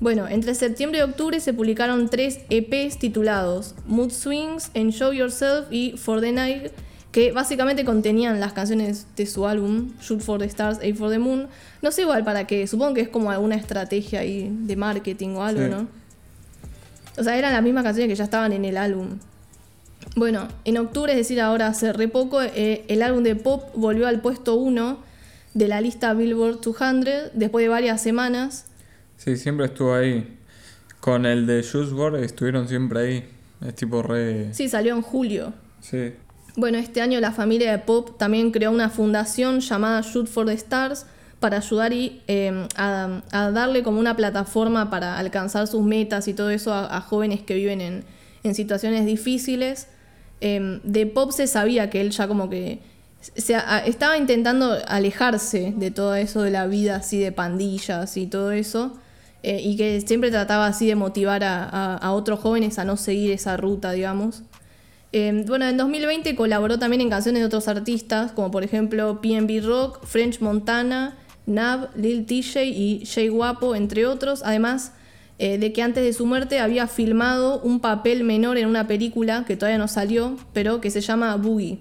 [0.00, 5.92] Bueno, entre septiembre y octubre se publicaron tres EPs titulados Mood Swings, Enjoy Yourself y
[5.96, 6.72] For the Night,
[7.16, 11.18] que básicamente contenían las canciones de su álbum Shoot for the Stars, Aim for the
[11.18, 11.48] Moon.
[11.80, 15.42] No sé igual para qué, supongo que es como alguna estrategia ahí de marketing o
[15.42, 15.70] algo, Sí.
[15.70, 15.88] ¿no?
[17.16, 19.18] O sea, eran las mismas canciones que ya estaban en el álbum.
[20.14, 24.06] Bueno, en octubre, es decir, ahora hace re poco, eh, el álbum de pop volvió
[24.08, 24.98] al puesto 1
[25.54, 28.66] de la lista Billboard 200 después de varias semanas.
[29.16, 30.36] Sí, siempre estuvo ahí.
[31.00, 33.24] Con el de Juice WRLD estuvieron siempre ahí.
[33.66, 34.52] Es tipo re...
[34.52, 35.54] Sí, salió en julio.
[35.80, 36.12] Sí.
[36.56, 40.54] Bueno, este año la familia de Pop también creó una fundación llamada Shoot for the
[40.54, 41.04] Stars
[41.38, 43.20] para ayudar y, eh, a,
[43.52, 47.80] darle como una plataforma para alcanzar sus metas y todo eso a, jóvenes que viven
[47.82, 48.04] en,
[48.54, 49.88] situaciones difíciles.
[50.40, 52.78] Eh, de Pop se sabía que él ya como que
[53.20, 58.52] se, estaba intentando alejarse de todo eso de la vida así de pandillas y todo
[58.52, 58.96] eso.
[59.42, 63.56] eh, y que siempre trataba así de motivar a otros jóvenes a no seguir esa
[63.58, 64.42] ruta, digamos.
[65.18, 69.64] Eh, bueno, en 2020 colaboró también en canciones de otros artistas, como por ejemplo PNB
[69.64, 74.42] Rock, French Montana, Nav, Lil TJ y Jay Guapo, entre otros.
[74.44, 74.92] Además
[75.38, 79.46] eh, de que antes de su muerte había filmado un papel menor en una película
[79.46, 81.78] que todavía no salió, pero que se llama Boogie.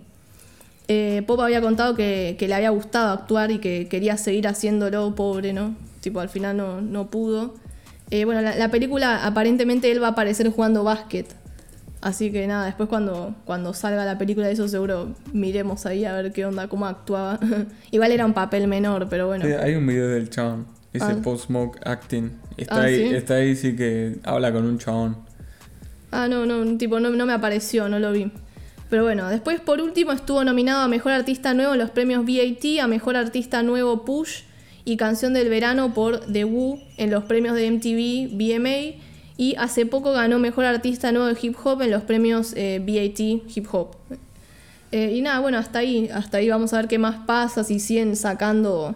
[0.88, 5.52] Eh, Pop había contado que, le había gustado actuar y que quería seguir haciéndolo, pobre,
[5.52, 5.76] ¿no?
[6.00, 7.56] Tipo, al final no, no pudo.
[8.12, 11.36] Eh, bueno, la película aparentemente él va a aparecer jugando básquet.
[12.06, 16.14] Así que nada, después cuando, cuando salga la película de eso seguro miremos ahí a
[16.14, 17.40] ver qué onda, cómo actuaba.
[17.92, 19.44] Igual era un papel menor, pero bueno.
[19.44, 20.68] Sí, hay un video del chabón.
[20.94, 21.18] Dice Ah.
[21.24, 22.30] Post Smoke Acting.
[22.58, 23.16] Está, Ah, ahí, ¿sí?
[23.16, 25.18] está ahí, sí que habla con un chabón.
[26.12, 28.32] Ah, no, no, tipo, no, no me apareció, no lo vi.
[28.92, 32.80] Pero bueno, después por último estuvo nominado a Mejor Artista Nuevo en los premios BAT,
[32.84, 34.42] a Mejor Artista Nuevo Push
[34.86, 39.02] y Canción del Verano por The Woo en los premios de MTV BMA.
[39.38, 43.20] Y hace poco ganó Mejor Artista Nuevo de Hip Hop en los premios eh, BAT
[43.20, 43.96] Hip Hop.
[44.92, 47.80] Eh, y nada, bueno, hasta ahí, hasta ahí vamos a ver qué más pasa, si
[47.80, 48.96] siguen sacando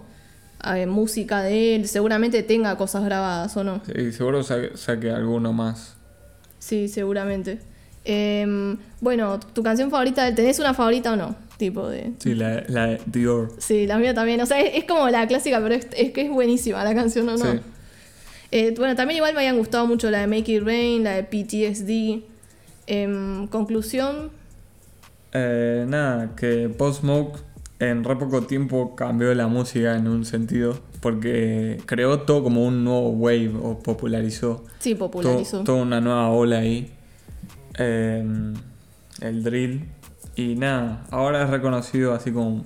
[0.74, 3.82] eh, música de él, seguramente tenga cosas grabadas o no.
[3.86, 5.98] Sí, seguro saque, saque alguno más.
[6.60, 7.60] Sí, seguramente.
[8.06, 11.36] Em, bueno, tu canción favorita, ¿tenés una favorita o no?
[11.58, 12.14] Tipo de.
[12.20, 13.52] Sí, la, la de Dior.
[13.58, 14.40] Sí, la mía también.
[14.40, 17.28] O sea, es, es como la clásica, pero es, es que es buenísima la canción,
[17.28, 17.52] ¿o no?
[17.52, 17.60] Sí.
[18.52, 21.24] Eh, bueno, también igual me habían gustado mucho la de Make It Rain, la de
[21.24, 22.24] PTSD.
[22.88, 24.32] Em, conclusión,
[25.32, 27.40] Eh, nada, que Post Smoke
[27.78, 30.80] en re poco tiempo cambió la música en un sentido.
[31.02, 34.66] Porque creó todo como un nuevo wave o popularizó.
[34.80, 35.64] sí, popularizó.
[35.64, 36.92] toda una nueva ola ahí.
[37.78, 38.26] Eh,
[39.22, 39.86] el drill.
[40.36, 42.66] Y nada, ahora es reconocido así como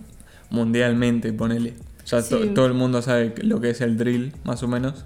[0.49, 1.73] mundialmente, ponele.
[2.05, 2.49] Ya to- Sí.
[2.55, 5.05] todo el mundo sabe lo que es el drill, más o menos.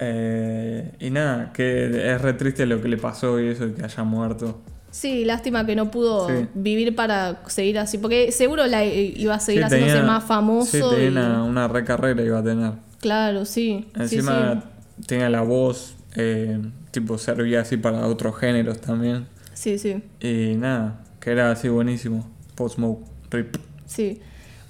[0.00, 3.84] Eh, y nada, que es re triste lo que le pasó y eso, de que
[3.84, 4.60] haya muerto.
[4.90, 6.46] Sí, lástima que no pudo Sí.
[6.54, 10.70] vivir para seguir así, porque seguro la iba a seguir Sí, haciéndose tenía- más famoso.
[10.90, 12.72] Sí, tenía y- una, una re carrera iba a tener.
[13.00, 13.86] Claro, sí.
[13.94, 14.62] sí, Encima
[14.98, 15.04] sí.
[15.06, 16.58] tenía la voz, eh,
[16.90, 19.26] tipo servía así para otros géneros también.
[19.54, 20.02] Sí, sí.
[20.20, 22.28] Y nada, que era así buenísimo.
[22.56, 23.56] Post Smoke, rip.
[23.86, 24.20] Sí.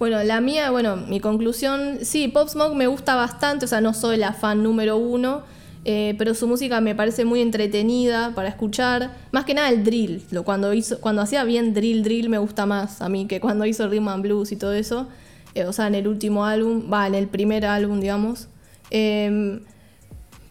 [0.01, 3.93] Bueno, la mía, bueno, mi conclusión, sí, Pop Smoke me gusta bastante, o sea, no
[3.93, 5.43] soy la fan número uno,
[5.85, 9.11] eh, pero su música me parece muy entretenida para escuchar.
[9.31, 12.65] Más que nada el drill, lo, cuando, hizo, cuando hacía bien drill, drill me gusta
[12.65, 15.07] más a mí que cuando hizo Rhythm and Blues y todo eso.
[15.55, 18.49] Eh, o sea, en el último álbum, va, en el primer álbum, digamos.
[18.89, 19.61] Em,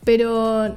[0.06, 0.76] pero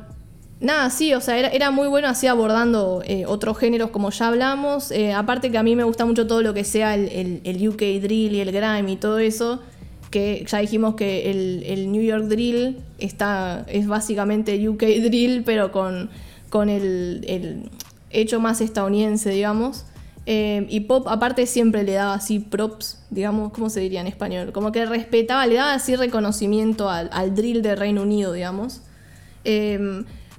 [0.62, 4.28] nada, sí, o sea, era, era muy bueno así abordando eh, otros géneros como ya
[4.28, 4.90] hablamos.
[4.90, 7.80] Eh, aparte que a mí me gusta mucho todo lo que sea el, el- UK
[8.00, 9.60] Drill y el Grime y todo eso.
[10.10, 15.72] Que ya dijimos que el, el New York Drill está, es básicamente UK Drill, pero
[15.72, 16.10] con,
[16.50, 17.70] con el,
[18.10, 19.84] hecho más estadounidense, digamos.
[20.26, 24.52] Eh, y Pop, aparte, siempre le daba así props, digamos, ¿cómo se diría en español?
[24.52, 28.82] Como que respetaba, le daba así reconocimiento al, al drill de Reino Unido, digamos.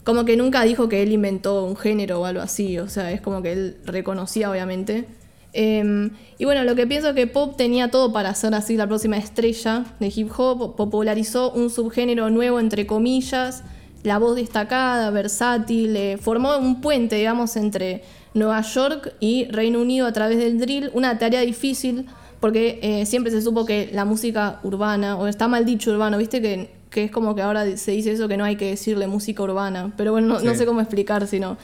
[0.03, 3.21] Como que nunca dijo que él inventó un género o algo así, o sea, es
[3.21, 5.05] como que él reconocía, obviamente.
[5.53, 8.87] Eh, y bueno, lo que pienso es que Pop tenía todo para ser así la
[8.87, 13.63] próxima estrella de hip hop, popularizó un subgénero nuevo, entre comillas,
[14.03, 20.07] la voz destacada, versátil, eh, formó un puente, digamos, entre Nueva York y Reino Unido
[20.07, 22.07] a través del drill, una tarea difícil
[22.43, 26.41] porque eh, siempre se supo que la música urbana, o está mal dicho urbano, viste
[26.41, 29.41] que, que es como que ahora se dice eso que no hay que decirle música
[29.41, 31.57] urbana, pero bueno, no, sé cómo explicar, sino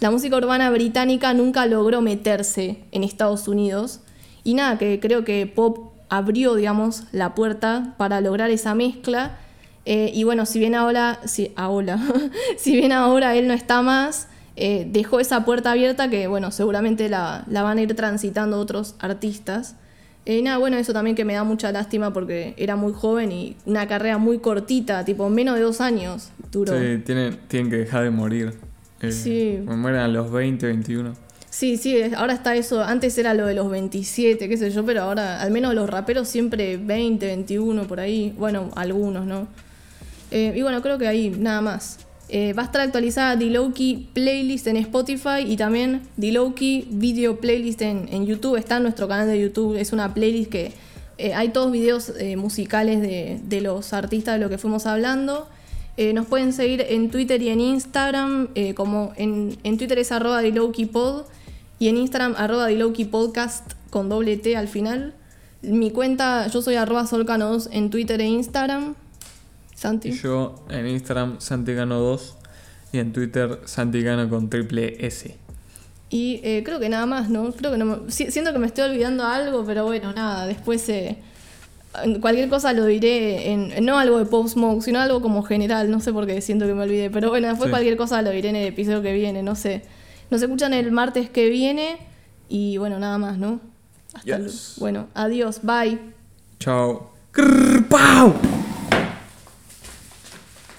[0.00, 4.00] la música urbana británica nunca logró meterse en Estados Unidos
[4.44, 9.36] y nada, que creo que Pop abrió, digamos, la puerta para lograr esa mezcla.
[9.84, 11.98] Eh, y bueno, si bien ahora, si, ahora,
[12.56, 17.08] si bien ahora él no está más, eh, dejó esa puerta abierta que, bueno, seguramente
[17.08, 19.74] la, la van a ir transitando otros artistas.
[20.28, 23.32] Eh, y nada, bueno, eso también que me da mucha lástima porque era muy joven
[23.32, 26.78] y una carrera muy cortita, tipo menos de dos años duró.
[26.78, 28.52] Sí, tienen, tienen que dejar de morir.
[29.00, 29.58] Eh, Sí.
[29.64, 31.14] Me mueren a los 20, 21.
[31.48, 32.84] Sí, sí, ahora está eso.
[32.84, 36.28] Antes era lo de los 27, qué sé yo, pero ahora, al menos los raperos
[36.28, 38.34] siempre 20, 21 por ahí.
[38.36, 39.48] Bueno, algunos, ¿no?
[40.30, 42.00] Eh, y bueno, creo que ahí nada más.
[42.30, 48.08] Eh, va a estar actualizada D-Lowkey Playlist en Spotify y también D-Lowkey Video Playlist en,
[48.12, 48.56] en YouTube.
[48.56, 49.76] Está en nuestro canal de YouTube.
[49.76, 50.72] Es una playlist que
[51.16, 55.48] eh, hay todos videos eh, musicales de, de los artistas de lo que fuimos hablando.
[56.14, 60.42] Nos pueden seguir en Twitter y en Instagram, como en, en Twitter es arroba
[60.92, 61.22] pod
[61.80, 62.68] y en Instagram arroba
[63.10, 65.14] podcast con doble T al final.
[65.62, 68.94] Mi cuenta, yo soy arroba solcanos en Twitter e Instagram.
[69.78, 70.10] Santi.
[70.12, 72.20] Yo en Instagram Santigano2
[72.92, 75.36] y en Twitter Santigano con triple S.
[76.10, 77.52] Y eh, creo que nada más, ¿no?
[77.52, 80.88] Creo que no me- si- siento que me estoy olvidando algo, pero bueno, nada, después
[80.88, 81.18] eh,
[82.20, 86.00] cualquier cosa lo diré en, no algo de Pop Smoke, sino algo como general, no
[86.00, 87.70] sé por qué siento que me olvidé, pero bueno, después Sí.
[87.70, 89.82] cualquier cosa lo diré en el episodio que viene, no sé.
[90.30, 91.98] Nos escuchan el martes que viene
[92.48, 93.60] y bueno, nada más, ¿no?
[94.14, 94.74] Hasta Yes.
[94.78, 95.98] Bueno, adiós, bye.
[96.58, 97.12] Chao.